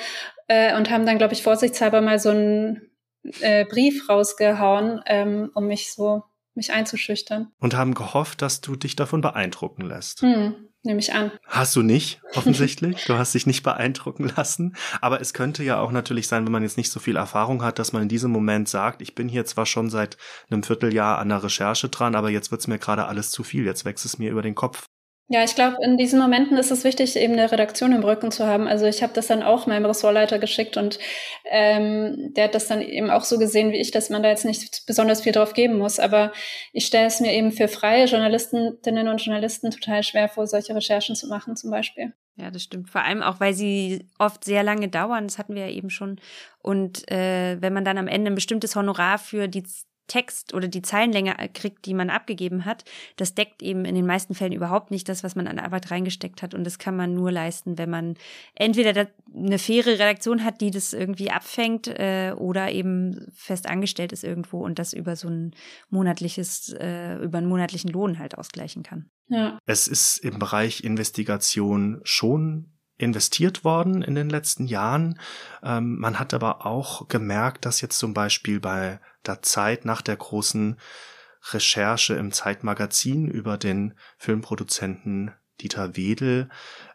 [0.49, 2.83] äh, und haben dann, glaube ich, vorsichtshalber mal so einen
[3.41, 6.23] äh, Brief rausgehauen, ähm, um mich so
[6.55, 7.51] mich einzuschüchtern.
[7.59, 10.21] Und haben gehofft, dass du dich davon beeindrucken lässt.
[10.21, 10.69] Hm.
[10.85, 11.31] Nehme ich an.
[11.47, 13.05] Hast du nicht, offensichtlich.
[13.05, 14.75] du hast dich nicht beeindrucken lassen.
[15.01, 17.79] Aber es könnte ja auch natürlich sein, wenn man jetzt nicht so viel Erfahrung hat,
[17.79, 20.17] dass man in diesem Moment sagt, ich bin hier zwar schon seit
[20.51, 23.65] einem Vierteljahr an der Recherche dran, aber jetzt wird's mir gerade alles zu viel.
[23.65, 24.89] Jetzt wächst es mir über den Kopf.
[25.33, 28.47] Ja, ich glaube, in diesen Momenten ist es wichtig, eben eine Redaktion im Rücken zu
[28.47, 28.69] haben.
[28.69, 30.99] Also ich habe das dann auch meinem Ressortleiter geschickt und
[31.51, 34.45] ähm, der hat das dann eben auch so gesehen wie ich, dass man da jetzt
[34.45, 35.99] nicht besonders viel drauf geben muss.
[35.99, 36.33] Aber
[36.75, 41.17] ich stelle es mir eben für freie Journalistinnen und Journalisten total schwer vor, solche Recherchen
[41.17, 42.13] zu machen zum Beispiel.
[42.37, 42.91] Ja, das stimmt.
[42.91, 45.29] Vor allem auch, weil sie oft sehr lange dauern.
[45.29, 46.21] Das hatten wir ja eben schon.
[46.59, 49.65] Und äh, wenn man dann am Ende ein bestimmtes Honorar für die
[50.13, 52.85] Text oder die Zeilenlänge kriegt, die man abgegeben hat,
[53.17, 56.43] das deckt eben in den meisten Fällen überhaupt nicht das, was man an Arbeit reingesteckt
[56.43, 56.53] hat.
[56.53, 58.17] Und das kann man nur leisten, wenn man
[58.55, 64.23] entweder eine faire Redaktion hat, die das irgendwie abfängt, äh, oder eben fest angestellt ist
[64.23, 65.55] irgendwo und das über so ein
[65.89, 69.09] monatliches, äh, über einen monatlichen Lohn halt ausgleichen kann.
[69.29, 69.59] Ja.
[69.65, 72.72] Es ist im Bereich Investigation schon
[73.03, 75.19] investiert worden in den letzten Jahren.
[75.63, 80.17] Ähm, man hat aber auch gemerkt, dass jetzt zum Beispiel bei der Zeit nach der
[80.17, 80.79] großen
[81.51, 86.49] Recherche im Zeitmagazin über den Filmproduzenten Dieter Wedel,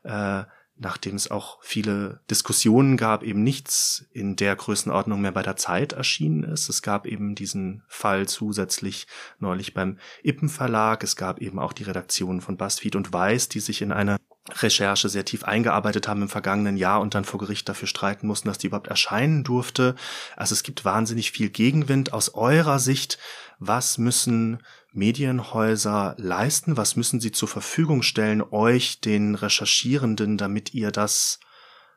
[0.04, 0.43] äh,
[0.80, 5.93] nachdem es auch viele Diskussionen gab, eben nichts in der Größenordnung mehr bei der Zeit
[5.93, 6.70] erschienen ist.
[6.70, 9.08] Es gab eben diesen Fall zusätzlich
[9.39, 11.04] neulich beim Ippen Verlag.
[11.04, 14.17] Es gab eben auch die Redaktionen von BuzzFeed und Weiß, die sich in eine
[14.62, 18.48] Recherche sehr tief eingearbeitet haben im vergangenen Jahr und dann vor Gericht dafür streiten mussten,
[18.48, 19.96] dass die überhaupt erscheinen durfte.
[20.36, 22.14] Also es gibt wahnsinnig viel Gegenwind.
[22.14, 23.18] Aus eurer Sicht,
[23.60, 24.60] was müssen
[24.94, 26.78] Medienhäuser leisten?
[26.78, 31.40] Was müssen sie zur Verfügung stellen, euch, den Recherchierenden, damit ihr das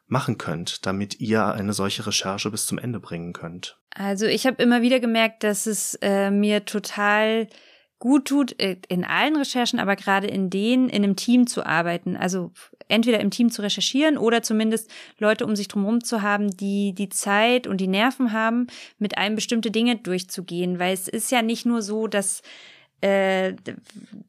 [0.06, 3.78] machen könnt, damit ihr eine solche Recherche bis zum Ende bringen könnt?
[3.94, 7.48] Also ich habe immer wieder gemerkt, dass es äh, mir total
[8.00, 12.16] gut tut, äh, in allen Recherchen, aber gerade in denen, in einem Team zu arbeiten.
[12.16, 12.50] Also
[12.88, 17.10] entweder im Team zu recherchieren oder zumindest Leute um sich drumherum zu haben, die die
[17.10, 18.66] Zeit und die Nerven haben,
[18.98, 20.80] mit einem bestimmte Dinge durchzugehen.
[20.80, 22.42] Weil es ist ja nicht nur so, dass
[23.00, 23.54] äh,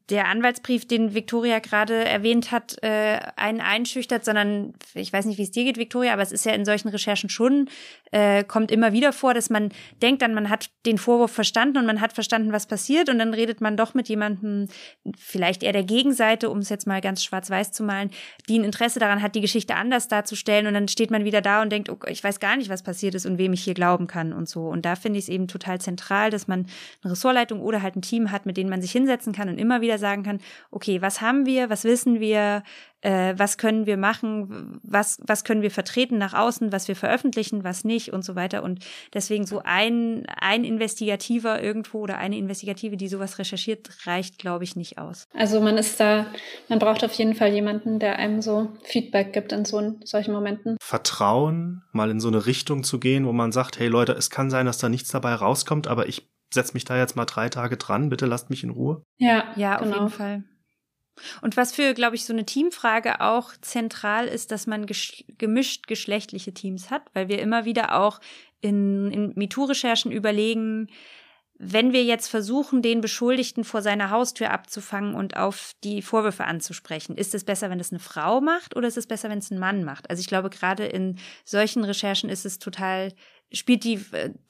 [0.08, 5.42] der Anwaltsbrief, den Victoria gerade erwähnt hat, äh, einen einschüchtert, sondern ich weiß nicht, wie
[5.42, 7.68] es dir geht, Victoria, aber es ist ja in solchen Recherchen schon,
[8.12, 11.86] äh, kommt immer wieder vor, dass man denkt dann, man hat den Vorwurf verstanden und
[11.86, 14.68] man hat verstanden, was passiert und dann redet man doch mit jemandem,
[15.16, 18.10] vielleicht eher der Gegenseite, um es jetzt mal ganz schwarz-weiß zu malen,
[18.48, 21.62] die ein Interesse daran hat, die Geschichte anders darzustellen und dann steht man wieder da
[21.62, 24.06] und denkt, oh, ich weiß gar nicht, was passiert ist und wem ich hier glauben
[24.06, 24.68] kann und so.
[24.68, 26.66] Und da finde ich es eben total zentral, dass man
[27.02, 29.58] eine Ressortleitung oder halt ein Team hat, mit dem denen man sich hinsetzen kann und
[29.58, 30.38] immer wieder sagen kann,
[30.70, 32.62] okay, was haben wir, was wissen wir,
[33.00, 37.64] äh, was können wir machen, was, was können wir vertreten nach außen, was wir veröffentlichen,
[37.64, 38.62] was nicht und so weiter.
[38.62, 44.62] Und deswegen so ein, ein Investigativer irgendwo oder eine Investigative, die sowas recherchiert, reicht, glaube
[44.62, 45.24] ich, nicht aus.
[45.34, 46.26] Also man ist da,
[46.68, 50.76] man braucht auf jeden Fall jemanden, der einem so Feedback gibt in so solchen Momenten.
[50.80, 54.50] Vertrauen, mal in so eine Richtung zu gehen, wo man sagt, hey Leute, es kann
[54.50, 57.76] sein, dass da nichts dabei rauskommt, aber ich setz mich da jetzt mal drei Tage
[57.76, 59.02] dran, bitte lasst mich in Ruhe.
[59.18, 59.90] Ja, ja, genau.
[59.90, 60.44] auf jeden Fall.
[61.42, 66.54] Und was für, glaube ich, so eine Teamfrage auch zentral ist, dass man gemischt geschlechtliche
[66.54, 68.20] Teams hat, weil wir immer wieder auch
[68.60, 70.88] in, in MeToo-Recherchen überlegen,
[71.64, 77.16] wenn wir jetzt versuchen, den Beschuldigten vor seiner Haustür abzufangen und auf die Vorwürfe anzusprechen,
[77.16, 79.60] ist es besser, wenn es eine Frau macht oder ist es besser, wenn es ein
[79.60, 80.10] Mann macht?
[80.10, 83.12] Also ich glaube, gerade in solchen Recherchen ist es total,
[83.52, 84.00] spielt die,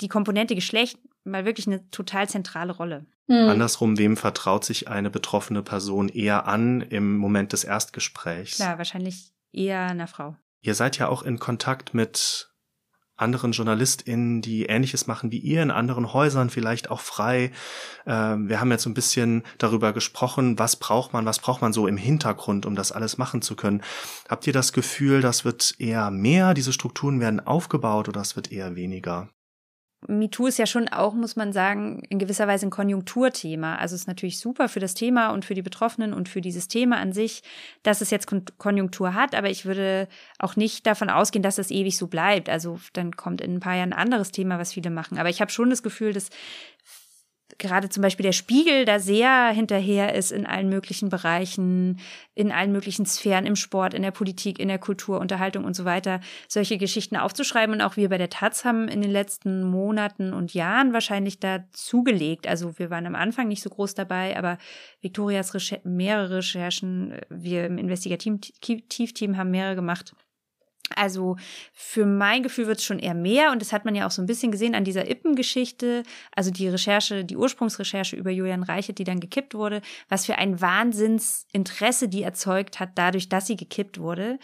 [0.01, 3.07] die Komponente Geschlecht mal wirklich eine total zentrale Rolle.
[3.27, 3.49] Mhm.
[3.49, 8.57] Andersrum, wem vertraut sich eine betroffene Person eher an im Moment des Erstgesprächs?
[8.57, 10.37] Klar, wahrscheinlich eher einer Frau.
[10.61, 12.53] Ihr seid ja auch in Kontakt mit
[13.17, 17.53] anderen JournalistInnen, die Ähnliches machen wie ihr, in anderen Häusern vielleicht auch frei.
[18.07, 21.73] Ähm, wir haben jetzt so ein bisschen darüber gesprochen, was braucht man, was braucht man
[21.73, 23.83] so im Hintergrund, um das alles machen zu können.
[24.29, 28.51] Habt ihr das Gefühl, das wird eher mehr, diese Strukturen werden aufgebaut oder es wird
[28.51, 29.29] eher weniger?
[30.09, 33.77] MeToo ist ja schon auch, muss man sagen, in gewisser Weise ein Konjunkturthema.
[33.77, 36.69] Also es ist natürlich super für das Thema und für die Betroffenen und für dieses
[36.69, 37.43] Thema an sich,
[37.83, 41.97] dass es jetzt Konjunktur hat, aber ich würde auch nicht davon ausgehen, dass das ewig
[41.97, 42.49] so bleibt.
[42.49, 45.19] Also dann kommt in ein paar Jahren ein anderes Thema, was viele machen.
[45.19, 46.31] Aber ich habe schon das Gefühl, dass
[47.59, 51.99] gerade zum Beispiel der Spiegel da sehr hinterher ist in allen möglichen Bereichen,
[52.35, 55.85] in allen möglichen Sphären, im Sport, in der Politik, in der Kultur, Unterhaltung und so
[55.85, 57.75] weiter, solche Geschichten aufzuschreiben.
[57.75, 61.65] Und auch wir bei der Taz haben in den letzten Monaten und Jahren wahrscheinlich da
[61.73, 62.47] zugelegt.
[62.47, 64.59] Also wir waren am Anfang nicht so groß dabei, aber
[65.01, 70.15] Victorias Recher mehrere Recherchen, wir im Investigativteam haben mehrere gemacht
[70.97, 71.37] also
[71.73, 74.23] für mein Gefühl wird es schon eher mehr und das hat man ja auch so
[74.23, 76.03] ein bisschen gesehen an dieser Ippen-Geschichte,
[76.35, 80.61] also die Recherche, die Ursprungsrecherche über Julian Reichert, die dann gekippt wurde, was für ein
[80.61, 84.39] Wahnsinnsinteresse die erzeugt hat, dadurch, dass sie gekippt wurde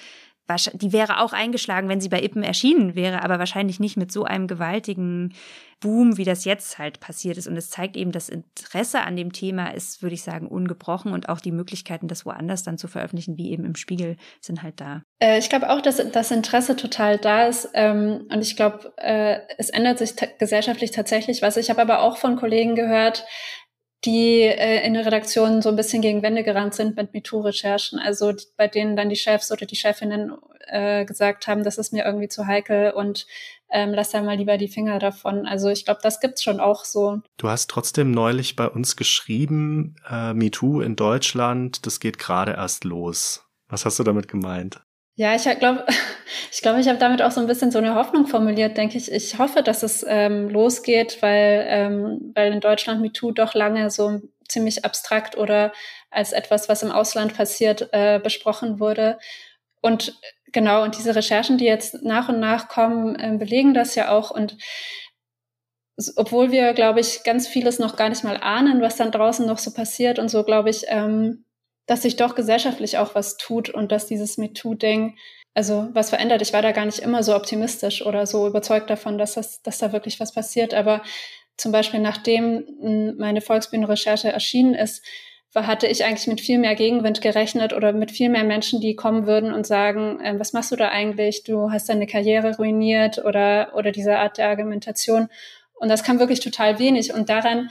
[0.72, 4.24] die wäre auch eingeschlagen, wenn sie bei Ippen erschienen wäre, aber wahrscheinlich nicht mit so
[4.24, 5.34] einem gewaltigen
[5.80, 7.46] Boom, wie das jetzt halt passiert ist.
[7.46, 11.28] Und es zeigt eben, das Interesse an dem Thema ist, würde ich sagen, ungebrochen und
[11.28, 15.02] auch die Möglichkeiten, das woanders dann zu veröffentlichen, wie eben im Spiegel, sind halt da.
[15.20, 17.68] Äh, ich glaube auch, dass das Interesse total da ist.
[17.74, 21.56] Ähm, und ich glaube, äh, es ändert sich gesellschaftlich tatsächlich was.
[21.56, 23.24] Ich habe aber auch von Kollegen gehört,
[24.04, 27.98] die äh, in der Redaktion so ein bisschen gegen Wände gerannt sind mit MeToo-Recherchen.
[27.98, 30.32] Also bei denen dann die Chefs oder die Chefinnen
[30.66, 33.26] äh, gesagt haben, das ist mir irgendwie zu heikel und
[33.70, 35.46] ähm, lass da mal lieber die Finger davon.
[35.46, 37.20] Also ich glaube, das gibt's schon auch so.
[37.36, 42.84] Du hast trotzdem neulich bei uns geschrieben, äh, MeToo in Deutschland, das geht gerade erst
[42.84, 43.44] los.
[43.68, 44.80] Was hast du damit gemeint?
[45.18, 45.84] Ja, ich glaube,
[46.52, 49.10] ich, glaub, ich habe damit auch so ein bisschen so eine Hoffnung formuliert, denke ich.
[49.10, 54.20] Ich hoffe, dass es ähm, losgeht, weil, ähm, weil in Deutschland MeToo doch lange so
[54.48, 55.72] ziemlich abstrakt oder
[56.10, 59.18] als etwas, was im Ausland passiert, äh, besprochen wurde.
[59.82, 60.16] Und
[60.52, 64.30] genau, und diese Recherchen, die jetzt nach und nach kommen, äh, belegen das ja auch.
[64.30, 64.56] Und
[66.14, 69.58] obwohl wir, glaube ich, ganz vieles noch gar nicht mal ahnen, was dann draußen noch
[69.58, 71.44] so passiert und so, glaube ich, ähm,
[71.88, 75.16] dass sich doch gesellschaftlich auch was tut und dass dieses MeToo-Ding,
[75.54, 76.42] also was verändert.
[76.42, 79.78] Ich war da gar nicht immer so optimistisch oder so überzeugt davon, dass, das, dass
[79.78, 80.74] da wirklich was passiert.
[80.74, 81.02] Aber
[81.56, 85.02] zum Beispiel nachdem hm, meine Volksbühnenrecherche erschienen ist,
[85.54, 89.26] hatte ich eigentlich mit viel mehr Gegenwind gerechnet oder mit viel mehr Menschen, die kommen
[89.26, 91.42] würden und sagen, äh, was machst du da eigentlich?
[91.42, 95.28] Du hast deine Karriere ruiniert oder, oder diese Art der Argumentation.
[95.74, 97.14] Und das kam wirklich total wenig.
[97.14, 97.70] Und daran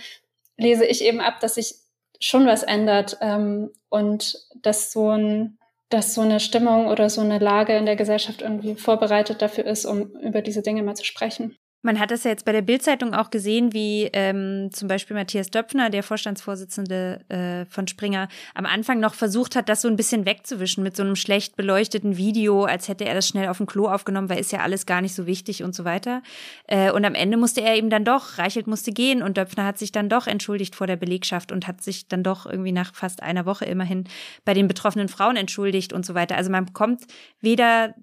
[0.58, 1.76] lese ich eben ab, dass sich
[2.20, 5.58] schon was ändert ähm, und dass so ein
[5.90, 9.86] dass so eine Stimmung oder so eine Lage in der Gesellschaft irgendwie vorbereitet dafür ist,
[9.86, 11.58] um über diese Dinge mal zu sprechen.
[11.84, 15.52] Man hat das ja jetzt bei der Bildzeitung auch gesehen, wie ähm, zum Beispiel Matthias
[15.52, 20.26] Döpfner, der Vorstandsvorsitzende äh, von Springer, am Anfang noch versucht hat, das so ein bisschen
[20.26, 23.88] wegzuwischen mit so einem schlecht beleuchteten Video, als hätte er das schnell auf dem Klo
[23.88, 26.24] aufgenommen, weil ist ja alles gar nicht so wichtig und so weiter.
[26.68, 29.78] Äh, und am Ende musste er eben dann doch, Reichelt musste gehen und Döpfner hat
[29.78, 33.22] sich dann doch entschuldigt vor der Belegschaft und hat sich dann doch irgendwie nach fast
[33.22, 34.06] einer Woche immerhin
[34.46, 36.38] bei den betroffenen Frauen entschuldigt und so weiter.
[36.38, 37.04] Also man kommt
[37.40, 37.94] weder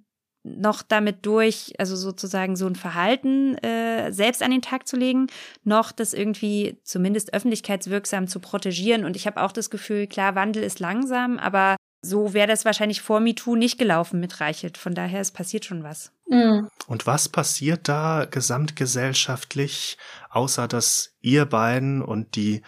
[0.44, 5.26] noch damit durch, also sozusagen so ein Verhalten äh, selbst an den Tag zu legen,
[5.64, 9.04] noch das irgendwie zumindest öffentlichkeitswirksam zu protegieren.
[9.04, 13.00] Und ich habe auch das Gefühl, klar, Wandel ist langsam, aber so wäre das wahrscheinlich
[13.00, 14.76] vor MeToo nicht gelaufen mit Reichelt.
[14.76, 16.12] Von daher, es passiert schon was.
[16.28, 16.68] Mhm.
[16.86, 19.96] Und was passiert da gesamtgesellschaftlich,
[20.28, 22.62] außer dass ihr beiden und die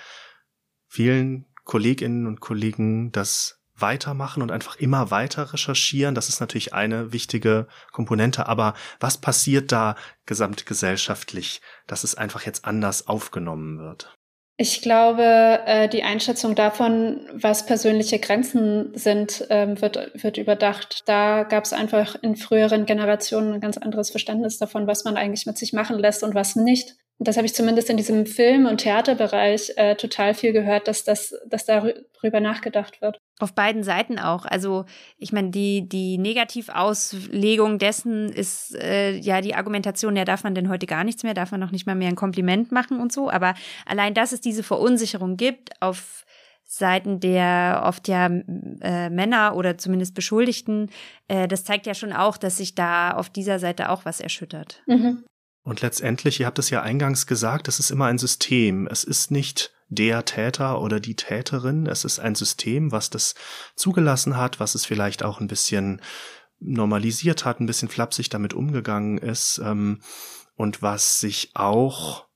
[0.89, 6.15] vielen Kolleginnen und Kollegen das weitermachen und einfach immer weiter recherchieren.
[6.15, 8.47] Das ist natürlich eine wichtige Komponente.
[8.47, 9.97] Aber was passiert da
[10.27, 14.17] gesamtgesellschaftlich, dass es einfach jetzt anders aufgenommen wird?
[14.59, 21.03] Ich glaube, äh, die Einschätzung davon, was persönliche Grenzen sind, ähm, wird, wird überdacht.
[21.05, 25.45] Da gab es einfach in früheren Generationen ein ganz anderes Verständnis davon, was man eigentlich
[25.45, 26.97] mit sich machen lässt und was nicht.
[27.19, 31.05] Und das habe ich zumindest in diesem Film- und Theaterbereich äh, total viel gehört, dass,
[31.05, 33.19] das, dass darüber nachgedacht wird.
[33.39, 34.47] Auf beiden Seiten auch.
[34.47, 34.87] Also
[35.19, 40.71] ich meine, die, die Negativauslegung dessen ist äh, ja die Argumentation, ja, darf man denn
[40.71, 43.31] heute gar nichts mehr, darf man noch nicht mal mehr ein Kompliment machen und so.
[43.31, 46.25] Aber allein, dass es diese Verunsicherung gibt auf
[46.69, 50.91] Seiten der oft ja äh, Männer oder zumindest Beschuldigten,
[51.29, 54.83] äh, das zeigt ja schon auch, dass sich da auf dieser Seite auch was erschüttert.
[54.87, 55.25] Mhm.
[55.63, 58.87] Und letztendlich, ihr habt es ja eingangs gesagt, es ist immer ein System.
[58.87, 61.87] Es ist nicht der Täter oder die Täterin.
[61.87, 63.35] Es ist ein System, was das
[63.75, 66.01] zugelassen hat, was es vielleicht auch ein bisschen
[66.59, 70.01] normalisiert hat, ein bisschen flapsig damit umgegangen ist ähm,
[70.55, 72.27] und was sich auch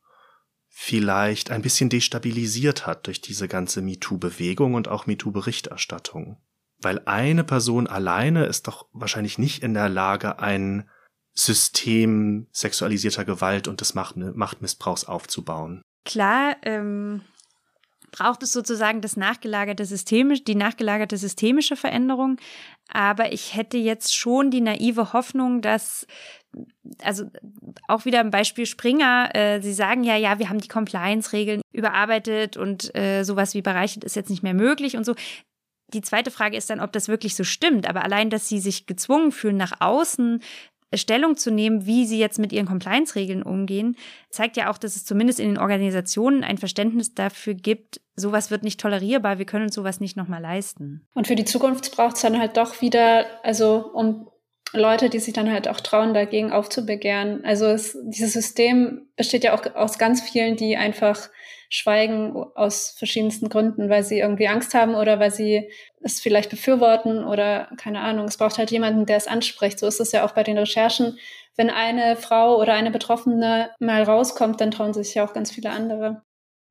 [0.69, 6.39] vielleicht ein bisschen destabilisiert hat durch diese ganze MeToo-Bewegung und auch MeToo-Berichterstattung.
[6.79, 10.89] Weil eine Person alleine ist doch wahrscheinlich nicht in der Lage, ein
[11.35, 15.83] System sexualisierter Gewalt und des Machtmissbrauchs aufzubauen.
[16.05, 17.23] Klar, ähm,
[18.11, 22.37] braucht es sozusagen das nachgelagerte systemisch, die nachgelagerte systemische Veränderung.
[22.89, 26.07] Aber ich hätte jetzt schon die naive Hoffnung, dass
[27.03, 27.25] also
[27.87, 32.57] auch wieder ein Beispiel Springer, äh, sie sagen ja, ja, wir haben die Compliance-Regeln überarbeitet
[32.57, 35.15] und äh, sowas wie bereichert ist jetzt nicht mehr möglich und so.
[35.93, 37.89] Die zweite Frage ist dann, ob das wirklich so stimmt.
[37.89, 40.41] Aber allein, dass sie sich gezwungen fühlen, nach außen
[40.97, 43.97] Stellung zu nehmen, wie sie jetzt mit ihren Compliance-Regeln umgehen,
[44.31, 48.65] zeigt ja auch, dass es zumindest in den Organisationen ein Verständnis dafür gibt, sowas wird
[48.65, 51.07] nicht tolerierbar, wir können uns sowas nicht nochmal leisten.
[51.15, 54.29] Und für die Zukunft braucht es dann halt doch wieder, also um
[54.73, 57.45] Leute, die sich dann halt auch trauen, dagegen aufzubegehren.
[57.45, 61.29] Also es, dieses System besteht ja auch aus ganz vielen, die einfach
[61.69, 65.71] schweigen aus verschiedensten Gründen, weil sie irgendwie Angst haben oder weil sie
[66.03, 68.27] es vielleicht befürworten oder keine Ahnung.
[68.27, 69.79] Es braucht halt jemanden, der es anspricht.
[69.79, 71.19] So ist es ja auch bei den Recherchen.
[71.57, 75.71] Wenn eine Frau oder eine Betroffene mal rauskommt, dann trauen sich ja auch ganz viele
[75.71, 76.23] andere.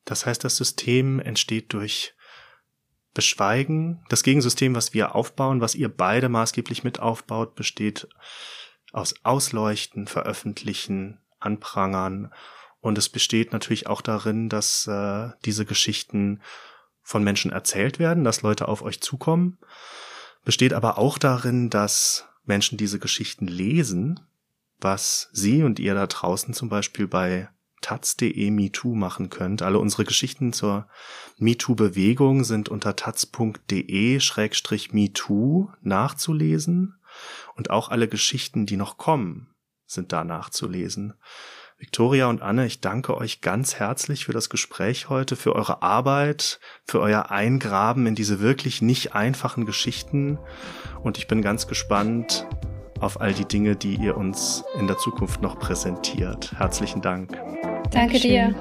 [0.06, 2.14] Das heißt, das System entsteht durch
[3.20, 4.02] Beschweigen.
[4.08, 8.08] Das Gegensystem, was wir aufbauen, was ihr beide maßgeblich mit aufbaut, besteht
[8.94, 12.32] aus Ausleuchten, Veröffentlichen, Anprangern
[12.80, 16.42] und es besteht natürlich auch darin, dass äh, diese Geschichten
[17.02, 19.58] von Menschen erzählt werden, dass Leute auf euch zukommen.
[20.46, 24.22] Besteht aber auch darin, dass Menschen diese Geschichten lesen,
[24.80, 27.50] was Sie und ihr da draußen zum Beispiel bei
[27.82, 29.62] taz.de MeToo machen könnt.
[29.62, 30.88] Alle unsere Geschichten zur
[31.38, 36.96] MeToo-Bewegung sind unter taz.de-MeToo nachzulesen
[37.56, 39.54] und auch alle Geschichten, die noch kommen,
[39.86, 41.14] sind da nachzulesen.
[41.80, 46.60] Victoria und Anne, ich danke euch ganz herzlich für das Gespräch heute, für eure Arbeit,
[46.86, 50.38] für euer Eingraben in diese wirklich nicht einfachen Geschichten.
[51.02, 52.46] Und ich bin ganz gespannt
[53.00, 56.54] auf all die Dinge, die ihr uns in der Zukunft noch präsentiert.
[56.58, 57.38] Herzlichen Dank.
[57.92, 58.56] Danke dir.